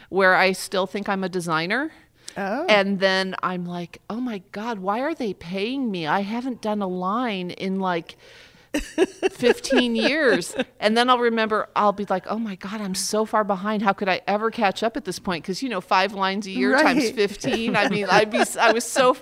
[0.09, 1.93] where I still think I'm a designer.
[2.37, 2.67] Oh.
[2.69, 6.07] And then I'm like, oh my God, why are they paying me?
[6.07, 8.17] I haven't done a line in like
[8.73, 10.55] 15 years.
[10.79, 13.83] And then I'll remember, I'll be like, oh my God, I'm so far behind.
[13.83, 15.43] How could I ever catch up at this point?
[15.45, 17.77] Because, you know, five lines a year times 15.
[17.77, 19.17] I mean, I'd be, I was so,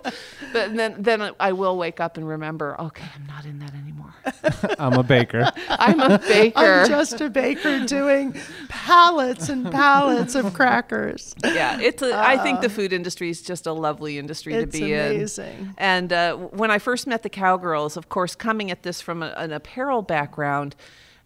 [0.53, 4.15] but then, then I will wake up and remember, okay, I'm not in that anymore.
[4.79, 5.51] I'm a baker.
[5.69, 6.59] I'm a baker.
[6.59, 8.35] I'm just a baker doing
[8.69, 11.35] pallets and pallets of crackers.
[11.45, 12.03] yeah, it's.
[12.03, 14.99] A, I think the food industry is just a lovely industry to It's be in.
[15.17, 15.75] amazing.
[15.79, 19.33] And uh, when I first met the cowgirls, of course, coming at this from a,
[19.39, 20.75] an apparel background,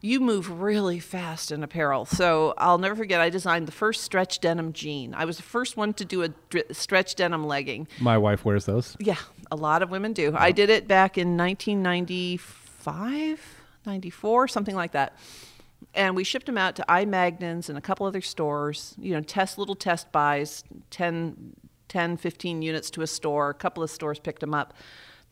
[0.02, 2.04] you move really fast in apparel.
[2.04, 3.20] So I'll never forget.
[3.20, 5.14] I designed the first stretch denim jean.
[5.14, 7.86] I was the first one to do a dr- stretch denim legging.
[8.00, 8.96] My wife wears those.
[8.98, 9.18] Yeah,
[9.50, 10.34] a lot of women do.
[10.36, 13.40] I did it back in 1995,
[13.86, 15.16] 94, something like that.
[15.94, 17.04] And we shipped them out to I.
[17.04, 21.54] Magnin's and a couple other stores, you know, test little test buys, 10,
[21.88, 23.50] 10, 15 units to a store.
[23.50, 24.74] A couple of stores picked them up.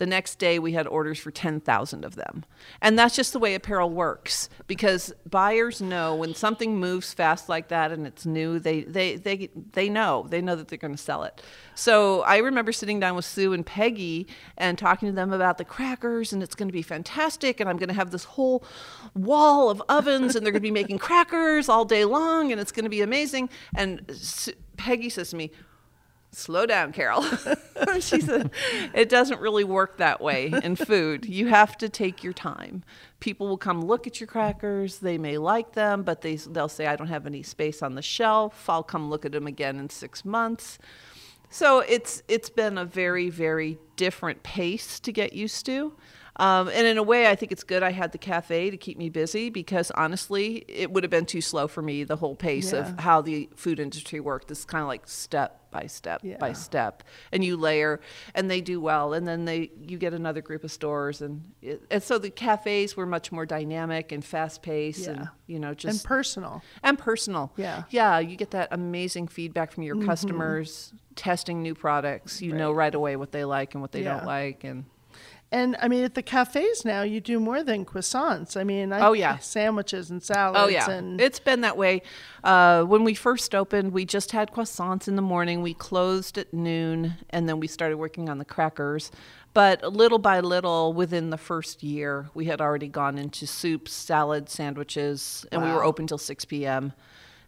[0.00, 2.46] The next day, we had orders for 10,000 of them.
[2.80, 7.68] And that's just the way apparel works because buyers know when something moves fast like
[7.68, 10.26] that and it's new, they, they, they, they know.
[10.26, 11.42] They know that they're going to sell it.
[11.74, 15.66] So I remember sitting down with Sue and Peggy and talking to them about the
[15.66, 17.60] crackers, and it's going to be fantastic.
[17.60, 18.64] And I'm going to have this whole
[19.14, 22.72] wall of ovens, and they're going to be making crackers all day long, and it's
[22.72, 23.50] going to be amazing.
[23.74, 24.00] And
[24.78, 25.50] Peggy says to me,
[26.32, 27.22] slow down, Carole.
[28.00, 28.50] she said,
[28.94, 31.26] it doesn't really work that way in food.
[31.26, 32.84] You have to take your time.
[33.20, 34.98] People will come look at your crackers.
[34.98, 38.02] They may like them, but they, they'll say, I don't have any space on the
[38.02, 38.68] shelf.
[38.68, 40.78] I'll come look at them again in six months.
[41.52, 45.92] So it's it's been a very very different pace to get used to.
[46.40, 48.96] Um, and in a way, I think it's good I had the cafe to keep
[48.98, 52.72] me busy because honestly, it would have been too slow for me, the whole pace
[52.72, 52.78] Yeah.
[52.80, 54.50] of how the food industry worked.
[54.50, 57.04] It's kind of like step by step by step.
[57.30, 58.00] And you layer,
[58.34, 59.12] and they do well.
[59.12, 61.20] And then they you get another group of stores.
[61.20, 65.60] And, it, and so the cafes were much more dynamic and fast paced and, you
[65.60, 66.62] know, just and personal.
[66.82, 67.52] and personal.
[67.56, 67.84] Yeah.
[67.90, 70.06] Yeah, you get that amazing feedback from your Mm-hmm.
[70.06, 72.40] customers testing new products.
[72.40, 74.16] You know right away what they like and what they Yeah.
[74.16, 74.86] don't like and
[75.52, 78.56] And I mean, at the cafes now, you do more than croissants.
[78.56, 79.38] I mean, I, Oh, yeah.
[79.38, 80.58] sandwiches and salads.
[80.62, 82.02] Oh yeah, and it's been that way.
[82.44, 85.60] Uh, when we first opened, we just had croissants in the morning.
[85.60, 89.10] We closed at noon, and then we started working on the crackers.
[89.52, 94.52] But little by little, within the first year, we had already gone into soups, salads,
[94.52, 96.92] sandwiches, and we were open till six p.m.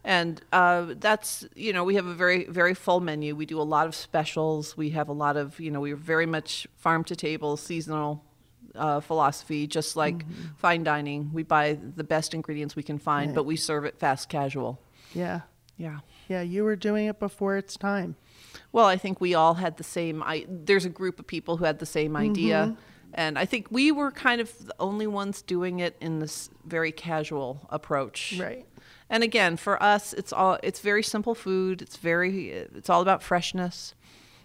[0.04, 3.36] And uh, that's you know we have a very very full menu.
[3.36, 4.76] We do a lot of specials.
[4.76, 8.24] We have a lot of you know we're very much farm to table seasonal
[8.74, 10.24] uh, philosophy, just like
[10.56, 11.30] fine dining.
[11.32, 13.34] We buy the best ingredients we can find, Right.
[13.36, 14.80] but we serve it fast casual.
[15.14, 15.42] yeah,
[15.76, 16.00] Yeah.
[16.28, 16.40] yeah.
[16.42, 18.16] You were doing it before its time.
[18.72, 20.22] Well, I think we all had the same.
[20.22, 22.76] I, there's a group of people who had the same idea,
[23.14, 26.92] and I think we were kind of the only ones doing it in this very
[26.92, 28.34] casual approach.
[28.40, 28.66] Right.
[29.12, 31.82] And again, for us, it's all it's very simple food.
[31.82, 33.94] It's very it's all about freshness.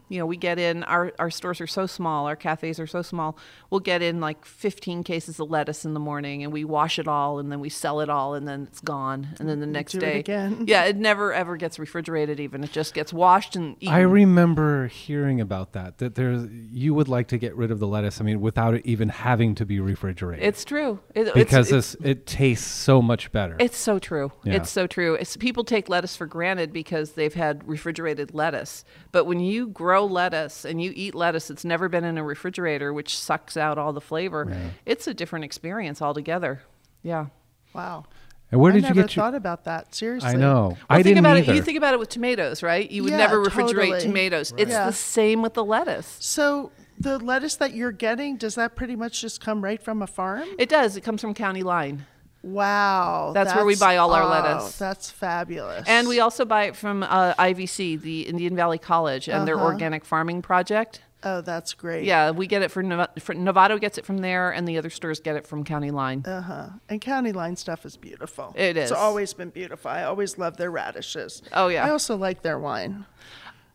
[0.10, 3.02] You know, we get in our our stores are so small, our cafes are so
[3.02, 3.38] small.
[3.70, 7.08] We'll get in like 15 cases of lettuce in the morning, and we wash it
[7.08, 9.28] all, and then we sell it all, and then it's gone.
[9.40, 10.64] And then the next do it day, again.
[10.68, 12.40] yeah, it never ever gets refrigerated.
[12.40, 13.94] Even it just gets washed and eaten.
[13.94, 15.98] I remember hearing about that.
[15.98, 18.22] That there's you would like to get rid of the lettuce.
[18.22, 20.46] I mean, without it even having to be refrigerated.
[20.46, 23.56] it's true It- because it's, this it tastes so much better.
[23.60, 24.32] It's so true.
[24.44, 24.54] Yeah.
[24.56, 25.16] It's so true.
[25.16, 28.84] It's, people take lettuce for granted because they've had refrigerated lettuce.
[29.12, 32.94] But when you grow lettuce and you eat lettuce that's never been in a refrigerator,
[32.94, 34.52] which sucks out all the flavor,
[34.86, 36.62] it's a different experience altogether.
[37.04, 37.28] Yeah.
[37.74, 38.06] Wow.
[38.52, 39.26] and where I did you never get your?
[39.26, 39.94] thought about that.
[39.94, 40.30] Seriously.
[40.30, 40.70] I know.
[40.70, 41.52] Well, I think didn't about either.
[41.52, 41.56] it.
[41.58, 42.90] You think about it with tomatoes, right?
[42.90, 44.02] You would Yeah, never refrigerate totally.
[44.02, 44.54] tomatoes.
[44.58, 44.86] It's Yeah.
[44.86, 46.18] the same with the lettuce.
[46.22, 50.08] So the lettuce that you're getting does that pretty much just come right from a
[50.08, 50.46] farm?
[50.58, 50.96] It does.
[50.98, 52.06] It comes from County Line.
[52.44, 53.32] Wow.
[53.34, 54.78] That's where we buy all our oh, lettuce.
[54.78, 55.88] That's fabulous.
[55.88, 59.66] And we also buy it from uh, IVC, the Indian Valley College, and their Uh-huh.
[59.66, 61.02] organic farming project.
[61.24, 62.06] Oh, that's great.
[62.06, 65.20] Yeah, we get it Nov- for Novato gets it from there, and the other stores
[65.20, 66.24] get it from County Line.
[66.26, 66.68] Uh huh.
[66.90, 68.54] And county line stuff is beautiful.
[68.56, 68.92] It is.
[68.92, 69.90] It's always been beautiful.
[69.90, 71.42] I always love their radishes.
[71.54, 71.86] Oh, yeah.
[71.86, 73.06] I also like their wine.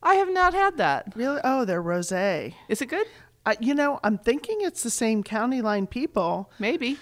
[0.05, 1.13] I have not had that.
[1.17, 1.41] Really?
[1.43, 2.55] Oh, their rosé.
[2.69, 3.07] Is it good?
[3.45, 6.51] I, you know, I'm thinking it's the same county line people.
[6.61, 6.97] Maybe.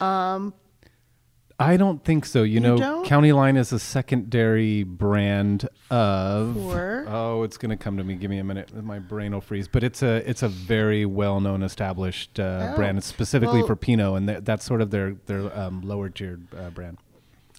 [1.60, 2.42] I don't think so.
[2.42, 3.04] You, know, don't?
[3.06, 6.54] County Line is a secondary brand of.
[6.54, 7.04] For?
[7.08, 8.14] Oh, it's gonna come to me.
[8.14, 8.74] Give me a minute.
[8.82, 9.68] My brain will freeze.
[9.68, 12.76] But it's a it's a very well known established uh, Oh.
[12.76, 12.98] brand.
[12.98, 16.46] It's specifically Well- for Pinot, and th- that's sort of their their um, lower tiered
[16.58, 16.98] uh, brand.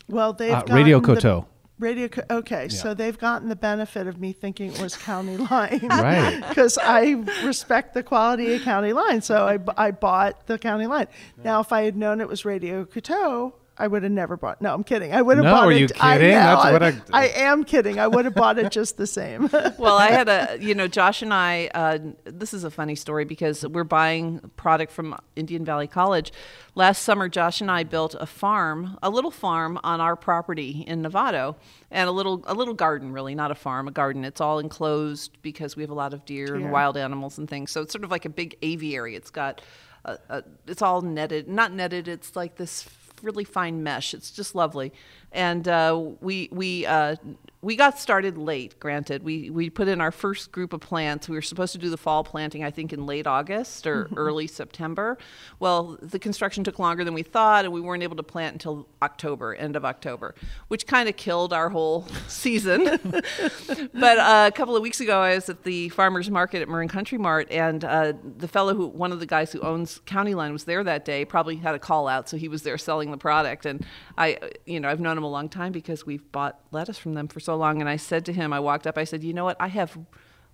[0.09, 1.45] Well, they've Uh, Radio the- Coteau.
[1.79, 2.09] Radio.
[2.29, 5.79] Okay, so they've gotten the benefit of me thinking it was county line.
[5.89, 6.43] Right.
[6.47, 11.07] Because I respect the quality of county line, so I, I bought the county line.
[11.43, 14.61] Now, if I had known it was Radio Coteau, I would have never bought.
[14.61, 15.11] No, I'm kidding.
[15.11, 15.79] I would have No, bought are it.
[15.79, 16.29] you I kidding?
[16.35, 17.99] know, That's I, what I- I am kidding.
[17.99, 19.49] I would have bought it just the same.
[19.79, 23.25] well, I had a, you know, Josh and I, uh, this is a funny story
[23.25, 26.31] because we're buying product from Indian Valley College.
[26.75, 31.01] Last summer, Josh and I built a farm, a little farm on our property in
[31.01, 31.55] Novato,
[31.89, 34.23] and a little, a little garden, really, not a farm, a garden.
[34.23, 36.55] It's all enclosed because we have a lot of deer, Deer.
[36.55, 37.71] and wild animals and things.
[37.71, 39.15] So it's sort of like a big aviary.
[39.15, 39.59] It's got,
[40.05, 42.07] a, a, it's all netted, not netted.
[42.07, 42.83] It's like this
[43.23, 44.13] really fine mesh.
[44.13, 44.91] It's just lovely.
[45.31, 47.15] And uh, we we uh,
[47.63, 48.79] we got started late.
[48.79, 51.29] Granted, we we put in our first group of plants.
[51.29, 54.47] We were supposed to do the fall planting, I think, in late August or early
[54.47, 55.17] September.
[55.59, 58.87] Well, the construction took longer than we thought, and we weren't able to plant until
[59.03, 60.33] October, end of October,
[60.69, 62.99] which kind of killed our whole season.
[63.93, 66.87] but uh, a couple of weeks ago, I was at the farmers market at Marin
[66.87, 70.51] Country Mart, and uh, the fellow who, one of the guys who owns County Line,
[70.51, 71.25] was there that day.
[71.25, 73.67] Probably had a call out, so he was there selling the product.
[73.67, 73.85] And
[74.17, 77.27] I, you know, I've known him a long time because we've bought lettuce from them
[77.27, 77.79] for so long.
[77.81, 79.97] And I said to him, I walked up, I said, you know what, I have.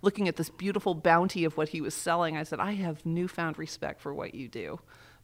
[0.00, 3.58] Looking at this beautiful bounty of what he was selling, I said, I have newfound
[3.58, 4.78] respect for what you do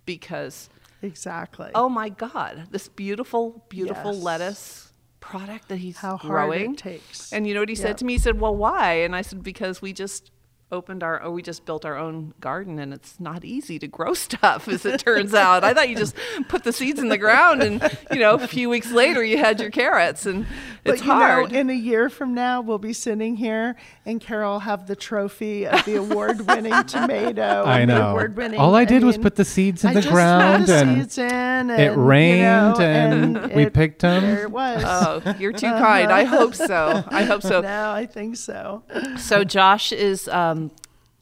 [0.04, 0.68] because
[1.00, 1.70] Exactly.
[1.74, 4.22] oh my god this beautiful beautiful Yes.
[4.22, 7.32] lettuce product that he's How hard growing it takes.
[7.32, 7.82] and you know what he Yep.
[7.82, 10.30] said to me he said well why and i said because we just
[10.72, 14.12] opened our oh we just built our own garden and it's not easy to grow
[14.14, 16.16] stuff as it turns out i thought you just
[16.48, 19.60] put the seeds in the ground and you know a few weeks later you had
[19.60, 20.46] your carrots and
[20.84, 24.20] it's but you hard know, in a year from now, we'll be sitting here, and
[24.20, 27.64] Carole have the trophy of the award-winning tomato.
[27.64, 28.10] I know.
[28.10, 30.66] award-winning- All I did was mean, put the seeds in I the just ground put
[30.66, 32.42] the and in, and it you rained
[32.78, 34.24] know, and we it- picked 'em.
[34.24, 34.82] There it was.
[34.86, 38.82] oh you're too kind i hope so i hope so no, I think so.
[39.16, 40.53] So Josh is um,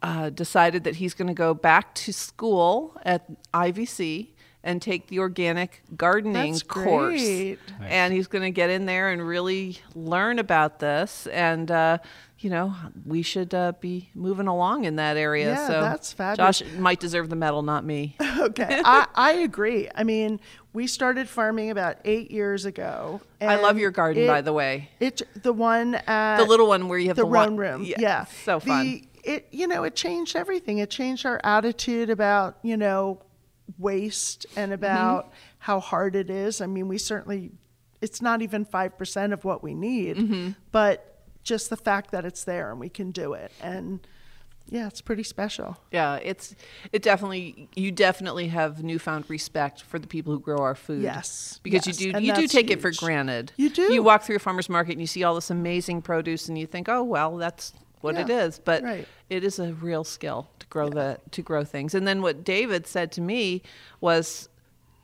[0.02, 4.28] uh, decided that he's going to go back to school at IVC
[4.64, 7.20] and take the organic gardening That's course.
[7.20, 7.58] great.
[7.84, 11.26] And he's going to get in there and really learn about this.
[11.28, 11.98] And uh,
[12.38, 12.74] you know,
[13.06, 15.52] we should uh, be moving along in that area.
[15.52, 16.58] Yeah, so that's fabulous.
[16.60, 18.16] Josh might deserve the medal, not me.
[18.42, 19.88] Okay, I, I agree.
[19.94, 20.40] I mean,
[20.72, 23.20] we started farming about eight years ago.
[23.40, 24.88] I love your garden, it- by the way.
[24.98, 27.84] It the one at The little one where you have the the, one room.
[27.84, 28.84] Yeah, Yeah, so fun.
[28.84, 30.78] The, it you know it changed everything.
[30.78, 33.22] It changed our attitude about you know
[33.78, 34.60] waste Mm-hmm.
[34.60, 36.60] and about how hard it is.
[36.60, 37.52] I mean, we certainly
[38.00, 40.50] it's not even five percent of what we need, Mm-hmm.
[40.72, 41.08] but
[41.44, 44.00] just the fact that it's there and we can do it and.
[44.68, 45.76] Yeah, it's pretty special.
[45.90, 46.54] Yeah, it's
[46.92, 51.02] it definitely you definitely have newfound respect for the people who grow our food.
[51.02, 53.50] Yes, because yes, you do and you do take it for granted.
[53.56, 53.92] You do.
[53.92, 56.66] You walk through a farmer's market and you see all this amazing produce and you
[56.68, 57.72] think, oh well, that's
[58.02, 58.58] what it Yeah, is.
[58.58, 59.08] But right.
[59.30, 61.94] it is a real skill to grow the to grow things.
[61.94, 63.62] And then what David said to me
[64.00, 64.48] was.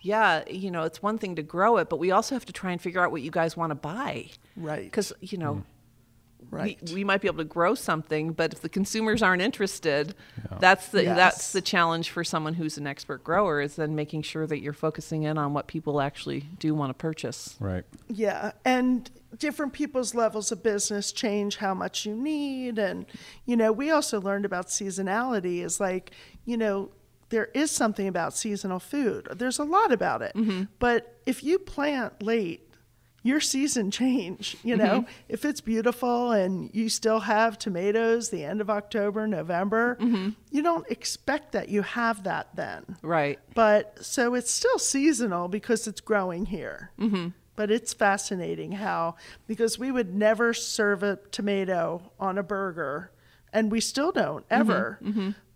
[0.01, 2.71] Yeah, you know, it's one thing to grow it, but we also have to try
[2.71, 4.29] and figure out what you guys want to buy.
[4.57, 4.85] Right.
[4.85, 5.65] Because, you know, mm.
[6.53, 6.79] Right.
[6.87, 10.15] we, we might be able to grow something, but if the consumers aren't interested,
[10.61, 14.47] that's the that's the challenge for someone who's an expert grower is then making sure
[14.47, 17.57] that you're focusing in on what people actually do want to purchase.
[17.59, 17.85] right.
[18.07, 23.07] Yeah, and different people's levels of business change how much you need, and
[23.45, 25.65] you know, we also learned about seasonality.
[25.65, 26.13] Is like,
[26.45, 26.91] you know,
[27.31, 29.29] there is something about seasonal food.
[29.35, 30.65] There's a lot about it, mm-hmm.
[30.79, 32.65] but if you plant late.
[33.25, 35.01] Your season change, you know.
[35.01, 35.11] Mm-hmm.
[35.29, 40.31] If it's beautiful and you still have tomatoes the end of October, November, mm-hmm.
[40.53, 42.97] you don't expect that you have that then.
[43.03, 43.41] Right.
[43.55, 46.93] But so it's still seasonal because it's growing here.
[46.99, 47.31] Mm-hmm.
[47.59, 49.17] But it's fascinating how,
[49.49, 53.11] because we would never serve a tomato on a burger,
[53.53, 55.01] and we still don't ever.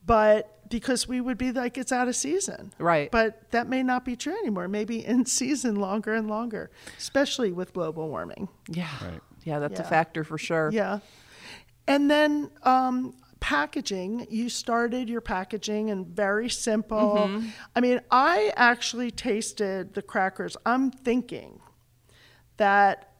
[0.04, 2.72] But because we would be like, it's out of season.
[2.80, 3.08] Right.
[3.08, 4.66] But that may not be true anymore.
[4.66, 8.48] Maybe in season longer and longer, especially with global warming.
[8.68, 8.88] Yeah.
[9.00, 9.20] Right.
[9.44, 10.70] Yeah, that's a factor for sure.
[10.72, 10.98] Yeah.
[11.86, 17.28] And then um, packaging, you started your packaging and very simple.
[17.28, 17.48] Mm-hmm.
[17.76, 20.56] I mean, I actually tasted the crackers.
[20.66, 21.60] I'm thinking
[22.56, 23.10] that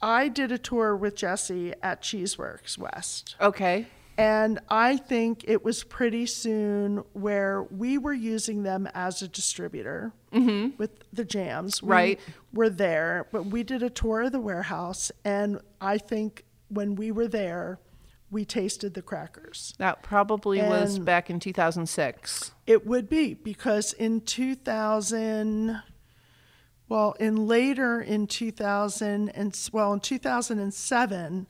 [0.00, 3.36] I did a tour with Jesse at Cheeseworks West.
[3.40, 3.86] Okay.
[4.16, 10.12] And I think it was pretty soon where we were using them as a distributor
[10.32, 11.80] with the jams.
[11.82, 11.92] We Mm-hmm.
[11.92, 12.20] Right.
[12.52, 15.12] were there, but we did a tour of the warehouse.
[15.24, 17.78] And I think when we were there,
[18.30, 19.74] we tasted the crackers.
[19.78, 22.50] That probably was back in 2006.
[22.66, 25.80] It would be because in 2000,
[26.88, 31.46] well, in later in 2000, and well, in 2007,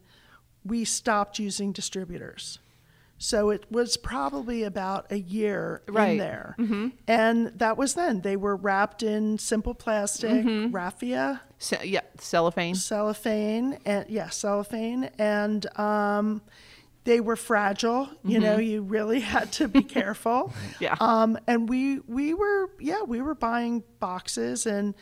[0.64, 2.58] we stopped using distributors.
[3.20, 6.18] So it was probably about a year in Right.
[6.18, 6.54] there.
[7.08, 8.20] And that was then.
[8.20, 12.76] They were wrapped in simple plastic, raffia, Ce- yeah, cellophane.
[12.76, 16.42] cellophane, and yeah, cellophane, and um,
[17.02, 18.08] they were fragile.
[18.22, 20.52] You know, you really had to be careful.
[20.80, 20.94] Yeah.
[21.00, 24.94] Um, and we we were yeah we were buying boxes and.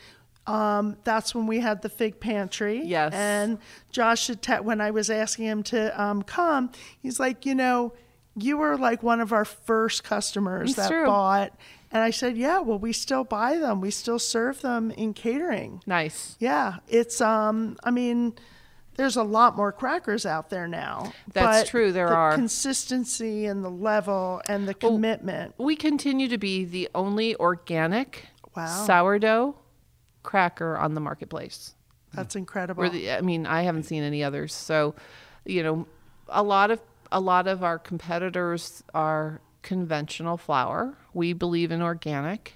[0.46, 2.82] Um, that's when we had the fig pantry.
[2.84, 3.12] Yes.
[3.14, 3.58] And
[3.90, 6.70] Josh te- when I was asking him to um, come,
[7.02, 7.92] he's like, you know,
[8.36, 11.06] you were like one of our first customers It's that true.
[11.06, 11.52] bought.
[11.90, 13.80] And I said, yeah, well, we still buy them.
[13.80, 15.82] We still serve them in catering.
[15.86, 16.36] Nice.
[16.38, 18.34] Yeah, it's um I mean
[18.96, 21.12] there's a lot more crackers out there now.
[21.32, 22.34] That's true, there the are.
[22.34, 25.54] consistency and the level and the commitment.
[25.58, 28.84] We continue to be the only organic Wow.
[28.86, 29.54] sourdough
[30.26, 31.74] cracker on the marketplace.
[32.12, 32.82] That's incredible.
[32.82, 34.54] We're the, I mean, I haven't seen any others.
[34.54, 34.94] So,
[35.44, 35.86] you know,
[36.28, 36.80] a lot of
[37.12, 40.96] a lot of our competitors are conventional flour.
[41.14, 42.54] We believe in organic,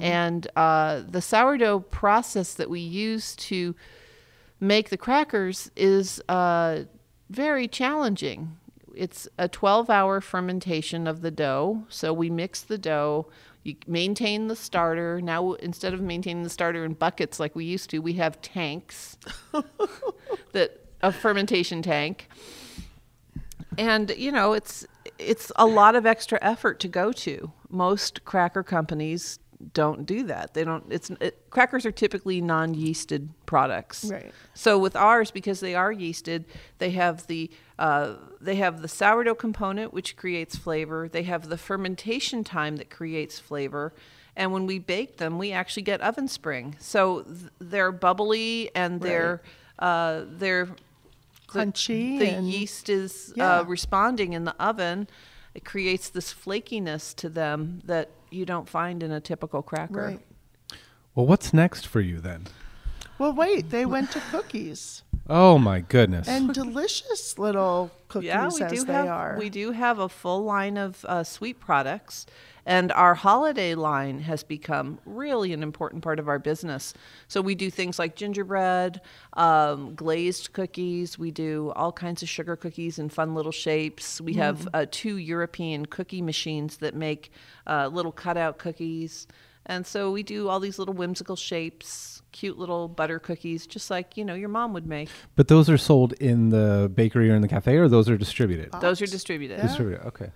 [0.00, 3.74] and uh, the sourdough process that we use to
[4.60, 6.80] make the crackers is uh,
[7.30, 8.56] very challenging.
[8.94, 11.84] It's a 12 hour fermentation of the dough.
[11.88, 13.26] So we mix the dough,
[13.64, 15.20] you maintain the starter.
[15.20, 19.16] Now, instead of maintaining the starter in buckets like we used to, we have tanks
[20.52, 22.28] that a fermentation tank.
[23.76, 24.86] And you know, it's
[25.18, 27.52] it's a lot of extra effort to go to.
[27.70, 29.38] Most cracker companies
[29.72, 30.54] don't do that.
[30.54, 30.84] They don't.
[30.90, 34.04] It's it, crackers are typically non-yeasted products.
[34.04, 34.32] Right.
[34.54, 36.44] So with ours, because they are yeasted,
[36.78, 41.08] they have the uh, they have the sourdough component, which creates flavor.
[41.08, 43.92] They have the fermentation time that creates flavor.
[44.36, 46.74] And when we bake them, we actually get oven spring.
[46.80, 49.42] So th- they're bubbly and they're
[49.78, 50.74] uh, they're the-
[51.60, 53.60] Crunchy The, and- yeast is Yeah.
[53.60, 55.06] uh, responding in the oven.
[55.54, 59.94] It creates this flakiness to them that you don't find in a typical cracker.
[59.94, 60.20] right.
[61.14, 62.48] Well, what's next for you then?
[63.18, 66.26] Well, wait, they went to cookies Oh my goodness.
[66.26, 69.36] and delicious little cookies Yeah, we as do they have are.
[69.38, 72.26] we do have a full line of uh, sweet products,
[72.66, 76.94] and our holiday line has become really an important part of our business.
[77.28, 79.00] So we do things like gingerbread,
[79.34, 81.18] um, glazed cookies.
[81.18, 84.20] We do all kinds of sugar cookies in fun little shapes.
[84.20, 87.30] We have uh, two European cookie machines that make
[87.66, 89.26] uh, little cutout cookies.
[89.66, 94.16] And so we do all these little whimsical shapes, cute little butter cookies, just like
[94.16, 95.08] you know your mom would make.
[95.36, 98.70] but those are sold in the bakery or in the cafe, or those are distributed.
[98.80, 99.62] Those are distributed.
[99.62, 100.06] Distributed.
[100.06, 100.30] Okay.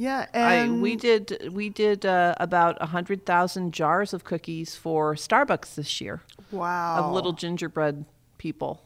[0.00, 5.14] Yeah, I, we did we did uh, about a hundred thousand jars of cookies for
[5.14, 8.06] Starbucks this year wow, of little gingerbread
[8.38, 8.80] people.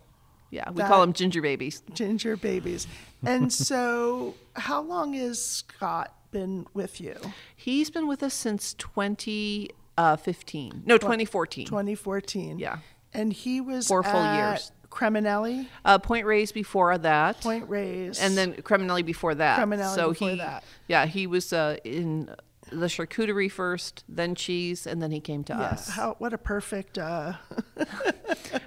[0.50, 1.84] Yeah, we That- call them ginger babies.
[1.92, 2.88] ginger babies.
[3.24, 7.14] And so, how long has Scott been with you?
[7.54, 10.82] He's been with us since 2015.
[10.84, 11.66] No, 2014.
[11.66, 12.58] 2014.
[12.58, 12.78] Yeah.
[13.14, 14.72] And he was Four full years.
[14.90, 17.40] Creminelli, Uh, Point Reyes before that.
[17.40, 19.58] Point Reyes, and then Creminelli before that.
[19.58, 20.62] Creminelli so before he, that.
[20.86, 22.30] Yeah, he was uh, in
[22.70, 25.88] the charcuterie first, then cheese, and then he came to yeah, us.
[25.88, 26.96] how what a perfect.
[26.96, 27.34] Uh,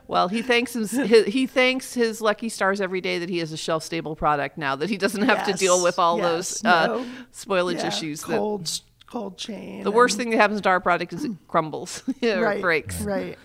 [0.07, 3.51] Well, he thanks his, his, he thanks his lucky stars every day that he has
[3.51, 6.65] a shelf stable product now that he doesn't have to deal with all yes, those
[6.65, 7.05] uh, no.
[7.33, 8.21] spoilage yeah, issues.
[8.21, 9.83] That, cold cold chain.
[9.83, 13.01] the worst thing that happens to our product is it crumbles or right, breaks.
[13.01, 13.37] Right.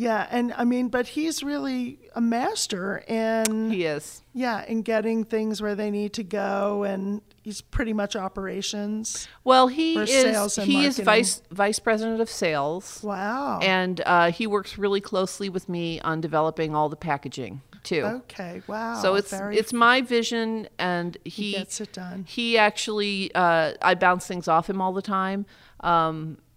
[0.00, 4.22] Yeah, and I mean, but he's really a master in He is.
[4.32, 9.28] yeah, in getting things where they need to go, and he's pretty much operations.
[9.44, 13.58] Well, he is he is vice vice president of sales, Wow.
[13.60, 18.02] and uh, he works really closely with me on developing all the packaging too.
[18.04, 18.62] okay.
[18.66, 18.94] Wow.
[19.02, 22.24] So it's very it's my vision, and he, gets it done.
[22.26, 25.44] He actually, uh, I bounce things off him all the time.
[25.80, 26.49] Um, he-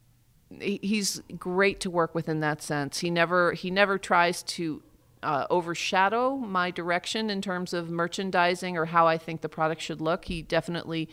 [0.60, 3.00] he's great to work with in that sense.
[3.00, 4.82] He never he never tries to
[5.22, 10.02] uh, overshadow my direction in terms of merchandising or how I think the product should
[10.02, 10.26] look.
[10.26, 11.10] He definitely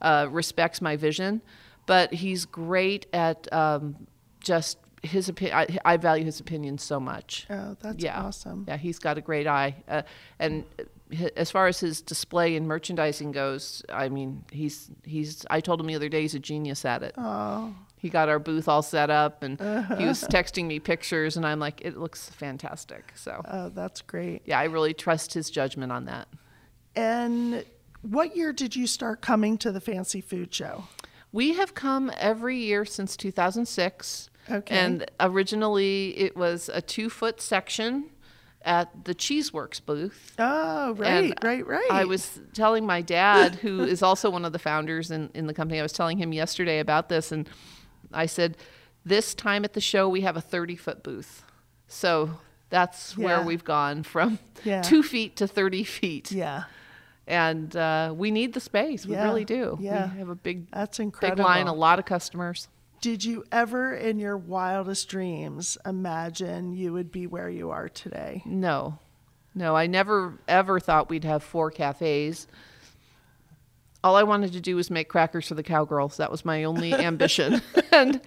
[0.00, 1.40] uh, respects my vision,
[1.86, 4.06] but he's great at um,
[4.40, 5.56] just his opinion.
[5.56, 7.46] I, I value his opinion so much.
[7.50, 8.64] Oh, that's yeah, awesome.
[8.68, 10.02] Yeah, he's got a great eye, uh,
[10.38, 10.64] and
[11.36, 15.44] as far as his display and merchandising goes, I mean, he's he's.
[15.50, 17.14] I told him the other day he's a genius at it.
[17.16, 17.74] Oh,
[18.04, 20.30] He got our booth all set up, and he was uh-huh.
[20.30, 23.12] texting me pictures, and I'm like, it looks fantastic.
[23.14, 24.42] So oh, that's great.
[24.44, 26.28] yeah, I really trust his judgment on that.
[26.94, 27.64] And
[28.02, 30.84] what year did you start coming to the Fancy Food Show?
[31.32, 34.28] We have come every year since 2006.
[34.50, 34.78] Okay.
[34.78, 38.10] And originally it was a two foot section
[38.66, 40.34] at the Cheeseworks booth.
[40.38, 41.90] Oh, right, And right, right.
[41.90, 45.54] I was telling my dad, who is also one of the founders in, in the
[45.54, 47.48] company, I was telling him yesterday about this, and
[48.14, 48.56] I said,
[49.04, 51.42] This time at the show, we have a 30 foot booth.
[51.88, 52.30] So
[52.70, 54.82] that's where we've gone from Yeah.
[54.82, 56.32] two feet to 30 feet.
[56.32, 56.64] Yeah,
[57.26, 59.06] And uh, we need the space.
[59.06, 59.24] We Yeah.
[59.24, 59.78] really do.
[59.80, 60.12] Yeah.
[60.12, 61.44] We have a big, that's big incredible.
[61.44, 62.68] line, a lot of customers.
[63.00, 68.42] Did you ever, in your wildest dreams, imagine you would be where you are today?
[68.46, 68.98] No,
[69.54, 72.46] no, I never ever thought we'd have four cafes.
[74.04, 76.18] All I wanted to do was make crackers for the cowgirls.
[76.18, 77.60] That was my only ambition,
[77.92, 78.20] and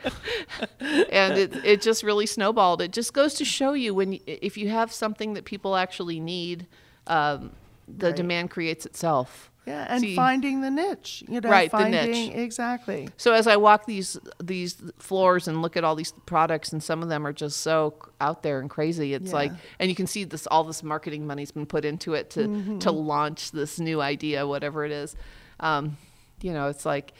[1.10, 2.82] and it it just really snowballed.
[2.82, 6.68] It just goes to show you when if you have something that people actually need,
[7.08, 7.52] um,
[7.88, 8.16] the Right.
[8.16, 9.52] demand creates itself.
[9.66, 12.32] Yeah, and See- finding the niche, you know, Right, the finding niche.
[12.34, 13.10] exactly.
[13.18, 17.04] So as I walk these these floors and look at all these products, and some
[17.04, 19.14] of them are just so out there and crazy.
[19.14, 19.36] It's Yeah.
[19.36, 22.48] like, and you can see this all this marketing money's been put into it to
[22.48, 22.80] Mm-hmm.
[22.80, 25.16] to launch this new idea, whatever it is.
[25.60, 25.98] Um,
[26.42, 27.14] you know, it's like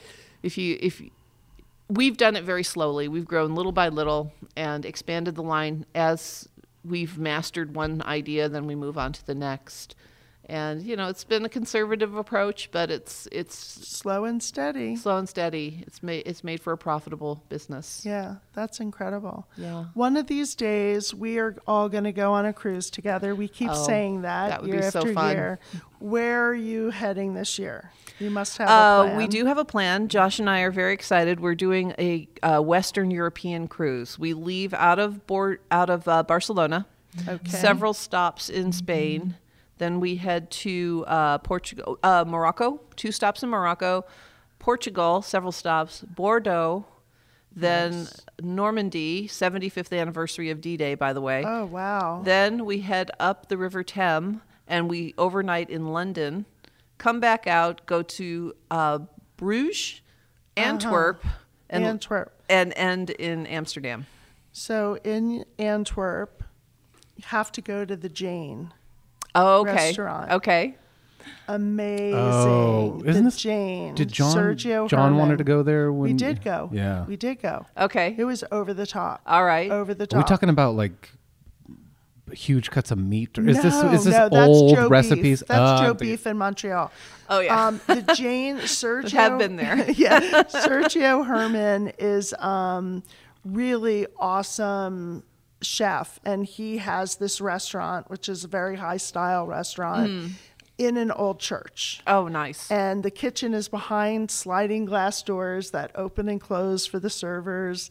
[0.44, 1.02] if you if
[1.90, 3.08] we've done it very slowly.
[3.08, 6.48] We've grown little by little and expanded the line as
[6.84, 9.96] we've mastered one idea, then we move on to the next.
[10.50, 14.96] And you know, it's been a conservative approach, but it's it's Slow and steady.
[14.96, 15.84] slow and steady.
[15.86, 18.04] It's made it's made for a profitable business.
[18.06, 19.46] Yeah, that's incredible.
[19.58, 19.86] Yeah.
[19.94, 23.36] One of these days, we are all going to go on a cruise together.
[23.36, 25.36] We keep Oh, saying that, that would year be so after fun.
[25.36, 25.60] year.
[26.00, 27.92] Where are you heading this year?
[28.20, 29.18] You must have a Uh, plan.
[29.18, 30.08] we do have a plan.
[30.08, 31.42] Josh and I are very excited.
[31.42, 34.18] We're doing a uh, Western European cruise.
[34.18, 36.86] We leave out of Bor- out of uh, Barcelona,
[37.28, 37.50] Okay.
[37.50, 39.36] several stops in Spain.
[39.78, 44.06] Then we head to uh, Portugal, uh, Morocco, two stops in Morocco,
[44.60, 46.86] Portugal, several stops, Bordeaux,
[47.56, 48.08] then
[48.42, 51.44] Normandy, 75th anniversary of D-Day, by the way.
[51.46, 52.22] Oh, wow.
[52.24, 56.46] Then we head up the River Thames and we overnight in London,
[56.98, 59.00] come back out, go to uh,
[59.38, 60.02] Bruges,
[60.56, 61.24] Antwerp,
[61.70, 62.42] and, Antwerp.
[62.50, 64.06] and end in Amsterdam.
[64.52, 66.44] So in Antwerp,
[67.16, 68.74] you have to go to the Jane.
[69.38, 69.74] Oh, okay.
[69.74, 70.32] Restaurant.
[70.32, 70.76] Okay.
[71.50, 72.14] Amazing.
[72.20, 73.96] Oh, isn't the this- Jane?
[73.96, 76.70] Did John Sergio John wanted to go there when We did go.
[76.74, 77.06] Yeah.
[77.06, 77.66] We did go.
[77.78, 78.16] Okay.
[78.18, 79.22] It was over the top.
[79.26, 79.72] All right.
[79.72, 80.18] Over the Are top.
[80.18, 81.12] we talking about like
[82.34, 83.38] huge cuts of meat?
[83.38, 85.40] Or is no, this is this no, that's old Joe recipes?
[85.42, 85.48] Beef.
[85.48, 86.92] That's Uh, Joe Beef in Montreal.
[87.30, 87.68] Oh, yeah.
[87.68, 89.90] Um, the Jane Sergio Have been there.
[89.92, 93.04] yeah, Sergio Herman is um,
[93.46, 95.24] really awesome
[95.62, 100.32] chef, and he has this restaurant, which is a very high style restaurant, Mm.
[100.78, 102.02] in an old church.
[102.06, 102.70] Oh, nice.
[102.70, 107.90] And the kitchen is behind sliding glass doors that open and close for the servers.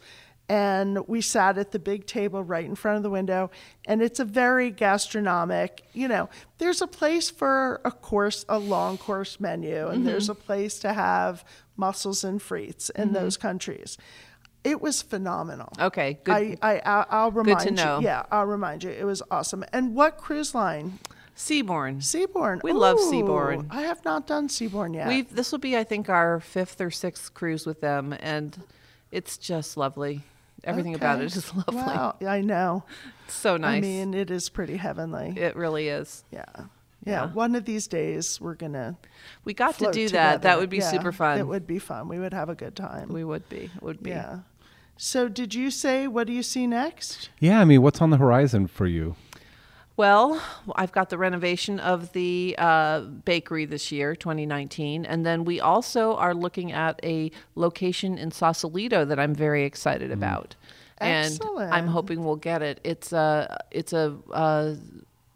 [0.49, 3.51] And we sat at the big table right in front of the window.
[3.89, 8.97] And it's a very gastronomic, you know, there's a place for a course, a long
[8.99, 11.45] course menu, and there's a place to have
[11.77, 13.99] mussels and frites in those countries.
[14.67, 15.73] It was phenomenal.
[15.79, 16.33] Okay, good.
[16.35, 17.99] I, I, I'll, I'll remind to know.
[18.01, 18.07] you.
[18.07, 18.91] Yeah, I'll remind you.
[18.91, 19.64] It was awesome.
[19.73, 20.99] And what cruise line?
[21.37, 22.01] Seaborn.
[22.01, 22.62] Seabourn.
[22.64, 23.69] We love Ooh, Seabourn.
[23.71, 25.07] I have not done Seabourn yet.
[25.07, 28.61] We've this will be I think our fifth or sixth cruise with them, and
[29.12, 30.23] it's just lovely.
[30.64, 31.77] Everything about it is lovely.
[31.77, 32.85] Wow, I know.
[33.27, 33.77] It's so nice.
[33.77, 35.35] I mean, it is pretty heavenly.
[35.37, 36.25] it really is.
[36.33, 36.45] yeah.
[36.57, 36.64] yeah.
[37.07, 37.33] Yeah.
[37.33, 38.99] One of these days, we're gonna
[39.45, 40.43] We got to do that.
[40.43, 41.39] That would be Yeah, super fun.
[41.39, 42.09] It would be fun.
[42.09, 43.11] We would have a good time.
[43.11, 43.71] We would be.
[43.77, 44.11] It would be.
[44.11, 44.41] yeah.
[44.97, 47.28] So, did you say what do you see next?
[47.38, 49.16] Yeah, I mean, what's on the horizon for you?
[49.97, 50.42] Well,
[50.74, 56.16] I've got the renovation of the uh, bakery this year, 2019, and then we also
[56.16, 60.55] are looking at a location in Sausalito that I'm very excited about,
[60.99, 62.78] and I'm hoping we'll get it.
[62.84, 64.74] It's a it's a, uh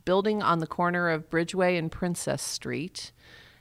[0.04, 3.12] building on the corner of Bridgeway and Princess Street,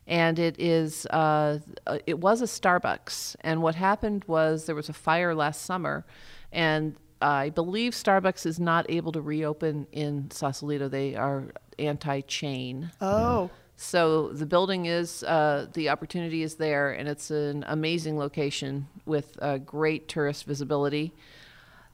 [0.10, 3.36] and it is uh, uh, it was a Starbucks.
[3.42, 6.06] And what happened was there was a fire last summer,
[6.52, 10.90] and I believe Starbucks is not able to reopen in Sausalito.
[10.90, 12.92] They are anti-chain.
[13.00, 18.88] Oh, So the building is uh, the opportunity is there, and it's an amazing location
[19.06, 21.14] with uh, great tourist visibility.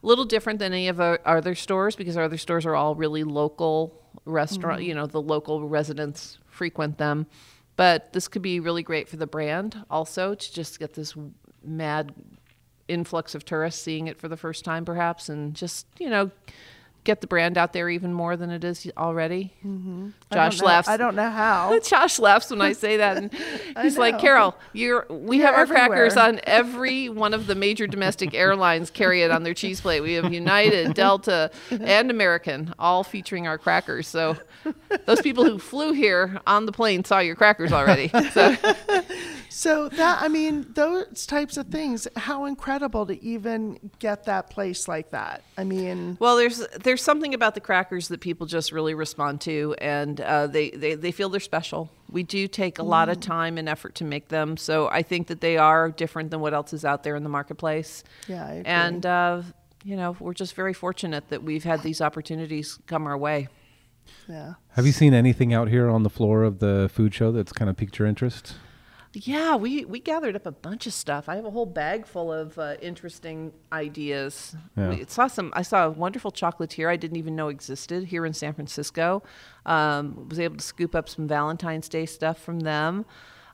[0.02, 2.74] A little different than any of our our other stores because our other stores are
[2.74, 4.82] all really local restaurant.
[4.82, 7.26] You know, the local residents frequent them,
[7.76, 11.14] but this could be really great for the brand also to just get this
[11.62, 12.14] mad
[12.88, 16.30] influx of tourists seeing it for the first time, perhaps, and just you know
[17.06, 19.54] get the brand out there even more than it is already.
[19.64, 20.08] Mm-hmm.
[20.30, 20.88] I Josh laughs.
[20.88, 21.78] I don't know how.
[21.84, 23.32] Josh laughs when I say that, and
[23.82, 27.86] he's like, "Carole, you're we You're have our crackers on every one of the major
[27.86, 30.00] domestic airlines carry it on their cheese plate.
[30.00, 34.08] We have United, Delta, and American, all featuring our crackers.
[34.08, 34.36] So
[35.06, 38.08] those people who flew here on the plane saw your crackers already.
[38.32, 38.56] So
[39.56, 42.06] So that I mean, those types of things.
[42.14, 45.44] How incredible to even get that place like that.
[45.56, 49.74] I mean, Well, there's there's something about the crackers that people just really respond to,
[49.78, 51.90] and uh, they, they they feel they're special.
[52.10, 55.28] We do take a lot of time and effort to make them, so I think
[55.28, 58.04] that they are different than what else is out there in the marketplace.
[58.28, 58.70] Yeah, I agree.
[58.70, 59.42] And uh,
[59.84, 63.48] you know, we're just very fortunate that we've had these opportunities come our way.
[64.28, 64.54] yeah.
[64.72, 67.70] Have you seen anything out here on the floor of the food show that's kind
[67.70, 68.56] of piqued your interest?
[69.18, 71.26] Yeah, we, we gathered up a bunch of stuff.
[71.26, 74.54] I have a whole bag full of uh, interesting ideas.
[74.76, 74.90] Yeah.
[74.90, 75.54] We saw some.
[75.56, 79.22] I saw a wonderful chocolatier I didn't even know existed here in San Francisco.
[79.64, 83.06] Um, was able to scoop up some Valentine's Day stuff from them.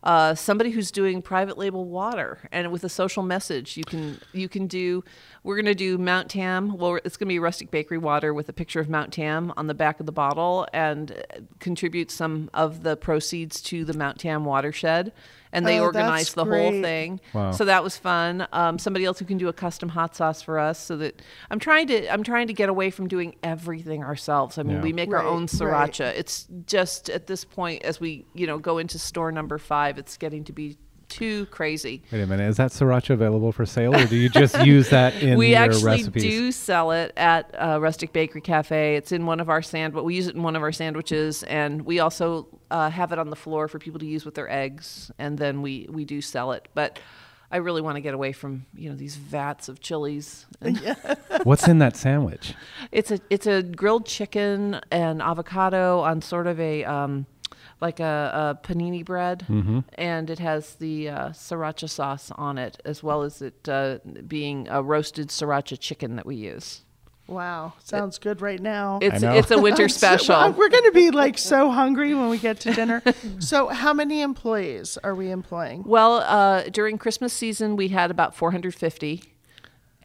[0.03, 3.77] Uh, somebody who's doing private label water and with a social message.
[3.77, 5.05] You can you can do.
[5.45, 6.77] We're gonna do Mount Tam.
[6.77, 9.75] Well, it's gonna be rustic bakery water with a picture of Mount Tam on the
[9.75, 11.25] back of the bottle and
[11.61, 15.13] contribute some of the proceeds to the Mount Tam watershed.
[15.55, 17.21] And they Oh, organized that's the whole thing.
[17.35, 17.51] Wow.
[17.53, 18.47] So that was fun.
[18.53, 20.79] Um, somebody else who can do a custom hot sauce for us.
[20.79, 24.57] So that I'm trying to I'm trying to get away from doing everything ourselves.
[24.59, 24.83] I mean, Yeah.
[24.83, 25.49] we make our Right, own right.
[25.51, 26.13] sriracha.
[26.17, 30.17] It's just at this point as we you know go into store number five, it's
[30.17, 30.79] getting to be
[31.13, 32.03] too crazy.
[32.11, 35.15] Wait a minute, is that sriracha available for sale, or do you just use that
[35.23, 38.97] in we your actually do sell it at uh, Rustic Bakery Cafe.
[38.97, 41.43] It's in one of our sand, but we use it in one of our sandwiches,
[41.45, 44.51] and we also uh, have it on the floor for people to use with their
[44.51, 46.69] eggs, and then we we do sell it.
[46.75, 46.99] But
[47.51, 50.47] I really want to get away from you know these vats of chilies.
[50.63, 50.79] And
[51.43, 52.55] What's in that sandwich?
[52.93, 57.27] It's a it's a grilled chicken and avocado on sort of a um,
[57.83, 59.45] like a, a panini bread,
[59.99, 64.69] and it has the uh, sriracha sauce on it, as well as it uh, being
[64.71, 66.83] a roasted sriracha chicken that we use.
[67.27, 68.99] Wow, sounds good right now.
[69.03, 70.53] It's it's a winter So, special.
[70.59, 73.03] we're going to be like so hungry when we get to dinner.
[73.39, 75.83] so, how many employees are we employing?
[75.85, 79.25] Well, uh, during Christmas season, we had about 450,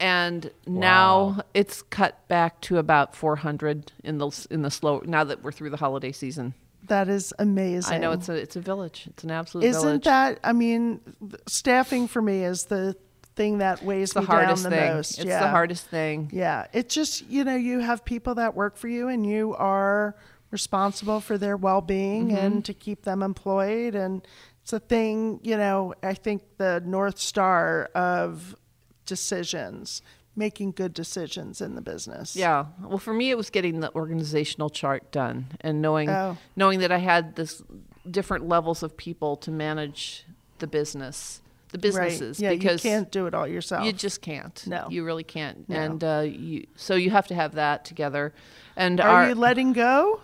[0.00, 5.02] and now it's cut back to about 400 in the in the slow.
[5.04, 6.54] Now that we're through the holiday season,
[6.88, 7.94] That is amazing.
[7.94, 9.06] I know it's a it's a village.
[9.10, 10.04] It's an absolute Isn't village.
[10.04, 10.38] that?
[10.44, 11.00] I mean,
[11.46, 12.96] staffing for me is the
[13.36, 14.94] thing that weighs the hardest the thing.
[14.94, 15.18] most.
[15.18, 15.40] It's yeah.
[15.40, 16.28] the hardest thing.
[16.32, 20.16] Yeah, it's just you know you have people that work for you and you are
[20.50, 22.36] responsible for their well-being Mm-hmm.
[22.36, 24.26] and to keep them employed and
[24.62, 28.56] it's a thing you know I think the north star of
[29.04, 30.02] decisions
[30.38, 32.36] making good decisions in the business.
[32.36, 32.66] Yeah.
[32.82, 36.38] Well, for me, it was getting the organizational chart done and knowing Oh.
[36.56, 37.62] knowing that I had this
[38.08, 40.24] different levels of people to manage
[40.60, 42.08] the business, the right.
[42.08, 42.40] businesses.
[42.40, 43.84] Yeah, because you can't do it all yourself.
[43.84, 44.64] You just can't.
[44.66, 44.86] No.
[44.88, 45.68] you really can't.
[45.68, 45.76] No.
[45.76, 48.32] And uh, you, so you have to have that together.
[48.76, 50.20] And are our, you letting go?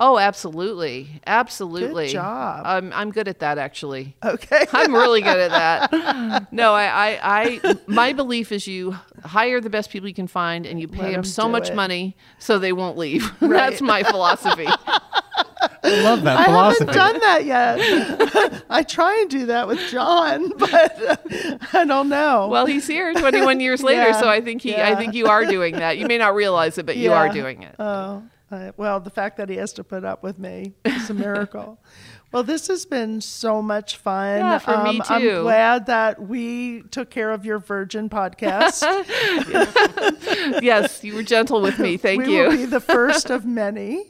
[0.00, 2.06] Oh, absolutely, absolutely.
[2.06, 2.62] Good job.
[2.66, 4.16] I'm I'm good at that actually.
[4.24, 4.66] Okay.
[4.72, 6.48] I'm really good at that.
[6.52, 10.66] No, I, I, I, my belief is you hire the best people you can find
[10.66, 11.74] and you pay Let them 'em so much it.
[11.76, 13.30] money so they won't leave.
[13.40, 14.66] That's my philosophy.
[14.66, 16.84] I love that I philosophy.
[16.86, 18.64] haven't done that yet.
[18.70, 22.48] I try and do that with John, but I don't know.
[22.48, 25.44] Well, he's here 21 years later, Yeah, so I think he, I think you are
[25.44, 25.98] doing that.
[25.98, 27.74] You may not realize it, but you are doing it.
[27.78, 31.14] Oh, I- well, the fact that he has to put up with me is a
[31.14, 31.78] miracle.
[32.32, 34.40] well, this has been so much fun.
[34.40, 35.04] Um, Yeah, for me too.
[35.12, 38.82] I'm glad that we took care of your Virgin podcast.
[40.62, 41.96] yes, you were gentle with me.
[41.96, 42.42] Thank we you.
[42.44, 44.04] will be the first of many.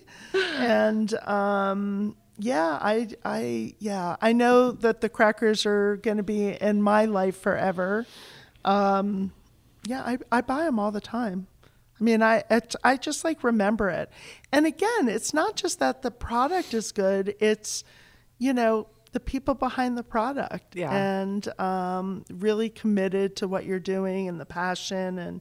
[0.56, 6.48] And um, yeah, I, I, yeah, I know that the crackers are going to be
[6.48, 8.06] in my life forever.
[8.64, 9.32] Um,
[9.86, 11.46] yeah, I, I buy them all the time.
[12.00, 14.10] I mean, I, it, I just like remember it.
[14.52, 17.84] And again, it's not just that the product is good, it's,
[18.38, 20.92] you know, the people behind the product Yeah.
[20.92, 25.18] and um, really committed to what you're doing and the passion.
[25.18, 25.40] And,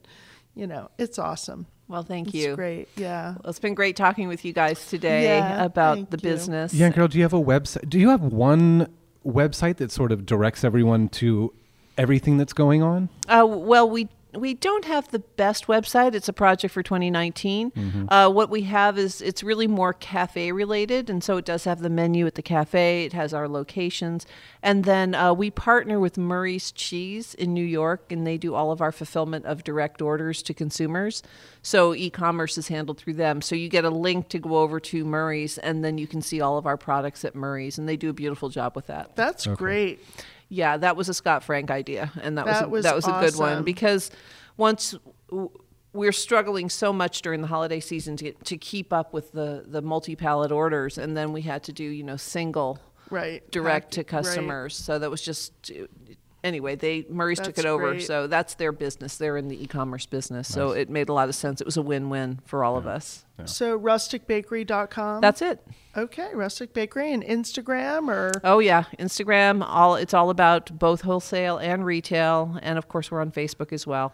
[0.56, 1.68] you know, it's awesome.
[1.88, 2.56] Well, thank It's you.
[2.56, 2.88] great.
[2.96, 3.36] Yeah.
[3.42, 6.22] Well, it's been great talking with you guys today Yeah, about the you.
[6.24, 6.74] business.
[6.74, 7.88] Yeah, girl, do you have a website?
[7.90, 8.88] Do you have one
[9.26, 11.54] website that sort of directs everyone to
[11.98, 13.10] everything that's going on?
[13.28, 16.14] Uh, well, we we don't have the best website.
[16.14, 17.72] It's a project for 2019.
[17.72, 18.10] Mm-hmm.
[18.10, 21.80] Uh, what we have is it's really more cafe related, and so it does have
[21.80, 23.06] the menu at the cafe.
[23.06, 24.26] It has our locations,
[24.62, 28.72] and then uh, we partner with Murray's Cheese in New York, and they do all
[28.72, 31.24] of our fulfillment of direct orders to consumers.
[31.62, 33.42] So e-commerce is handled through them.
[33.42, 36.40] So you get a link to go over to Murray's, and then you can see
[36.40, 39.16] all of our products at Murray's, and they do a beautiful job with that.
[39.16, 40.04] That's great.
[40.50, 43.20] Yeah, that was a Scott Frank idea, and that, That was a, that was a
[43.22, 44.10] good one because
[44.58, 44.96] once
[45.30, 45.50] w-
[45.94, 49.82] we're struggling so much during the holiday season to to keep up with the the
[49.82, 52.80] multi pallet orders, and then we had to do you know single
[53.12, 53.50] Right.
[53.52, 54.24] direct to Pack- right.
[54.24, 54.76] customers.
[54.76, 55.72] So that was just
[56.44, 56.76] anyway.
[56.76, 58.04] They Murray's took it over, great.
[58.08, 59.18] so that's their business.
[59.18, 61.62] They're in the e-commerce business, so it made a lot of sense.
[61.62, 63.26] It was a win-win for all of us.
[63.46, 65.22] So rusticbakery.com.
[65.22, 65.66] That's it.
[65.96, 66.30] okay.
[66.34, 69.64] Rustic Bakery and Instagram or Oh yeah, Instagram.
[69.66, 73.88] All it's all about both wholesale and retail, and of course we're on Facebook as
[73.88, 74.14] well.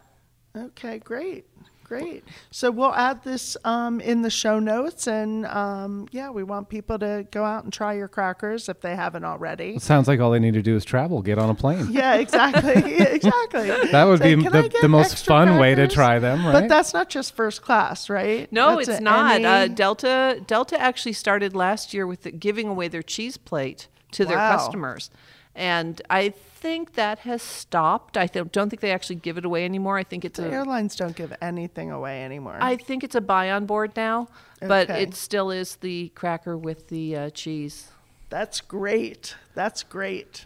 [0.55, 1.45] okay, great.
[1.85, 2.23] Great.
[2.49, 6.97] So we'll add this um, in the show notes, and um, yeah, we want people
[6.97, 9.75] to go out and try your crackers if they haven't already.
[9.75, 11.89] It sounds like all they need to do is travel, get on a plane.
[11.91, 13.69] Yeah, exactly, exactly.
[13.91, 16.53] That would Say, be the, the most extra fun way to try them, right?
[16.53, 18.51] But that's not just first class, right?
[18.51, 19.45] No, That's it's a- not.
[19.45, 24.25] Uh, Delta Delta actually started last year with the, giving away their cheese plate to
[24.25, 25.11] their customers,
[25.53, 26.33] and I
[26.65, 28.17] think that has stopped.
[28.17, 29.97] I th- don't think they actually give it away anymore.
[29.99, 32.57] I think it's the a airlines don't give anything away anymore.
[32.59, 34.27] I think it's a buy on board now,
[34.61, 37.89] but it still is the cracker with the uh, cheese.
[38.29, 39.35] That's great.
[39.53, 40.45] That's great.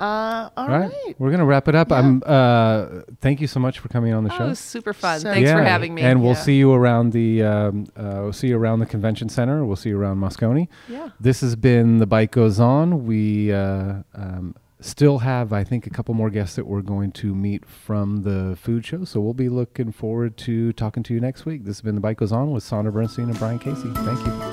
[0.00, 0.90] Uh, all All right.
[0.90, 1.14] right.
[1.18, 1.92] We're going to wrap it up.
[1.92, 4.44] I'm uh thank you so much for coming on the Oh, show.
[4.46, 5.20] it was super fun.
[5.20, 6.00] So Thanks for having me.
[6.00, 6.38] And we'll Yeah.
[6.48, 9.62] see you around the um, uh, we'll see you around the convention center.
[9.64, 10.68] We'll see you around Moscone.
[10.88, 11.10] yeah.
[11.20, 13.04] This has been the Bite Goes On.
[13.04, 17.34] We uh, um, still have, I think, a couple more guests that we're going to
[17.34, 19.04] meet from the food show.
[19.04, 21.64] So we'll be looking forward to talking to you next week.
[21.64, 23.90] This has been the Bite Goes On with Sandra Bernstein and Brian Casey.
[23.94, 24.49] Thank you.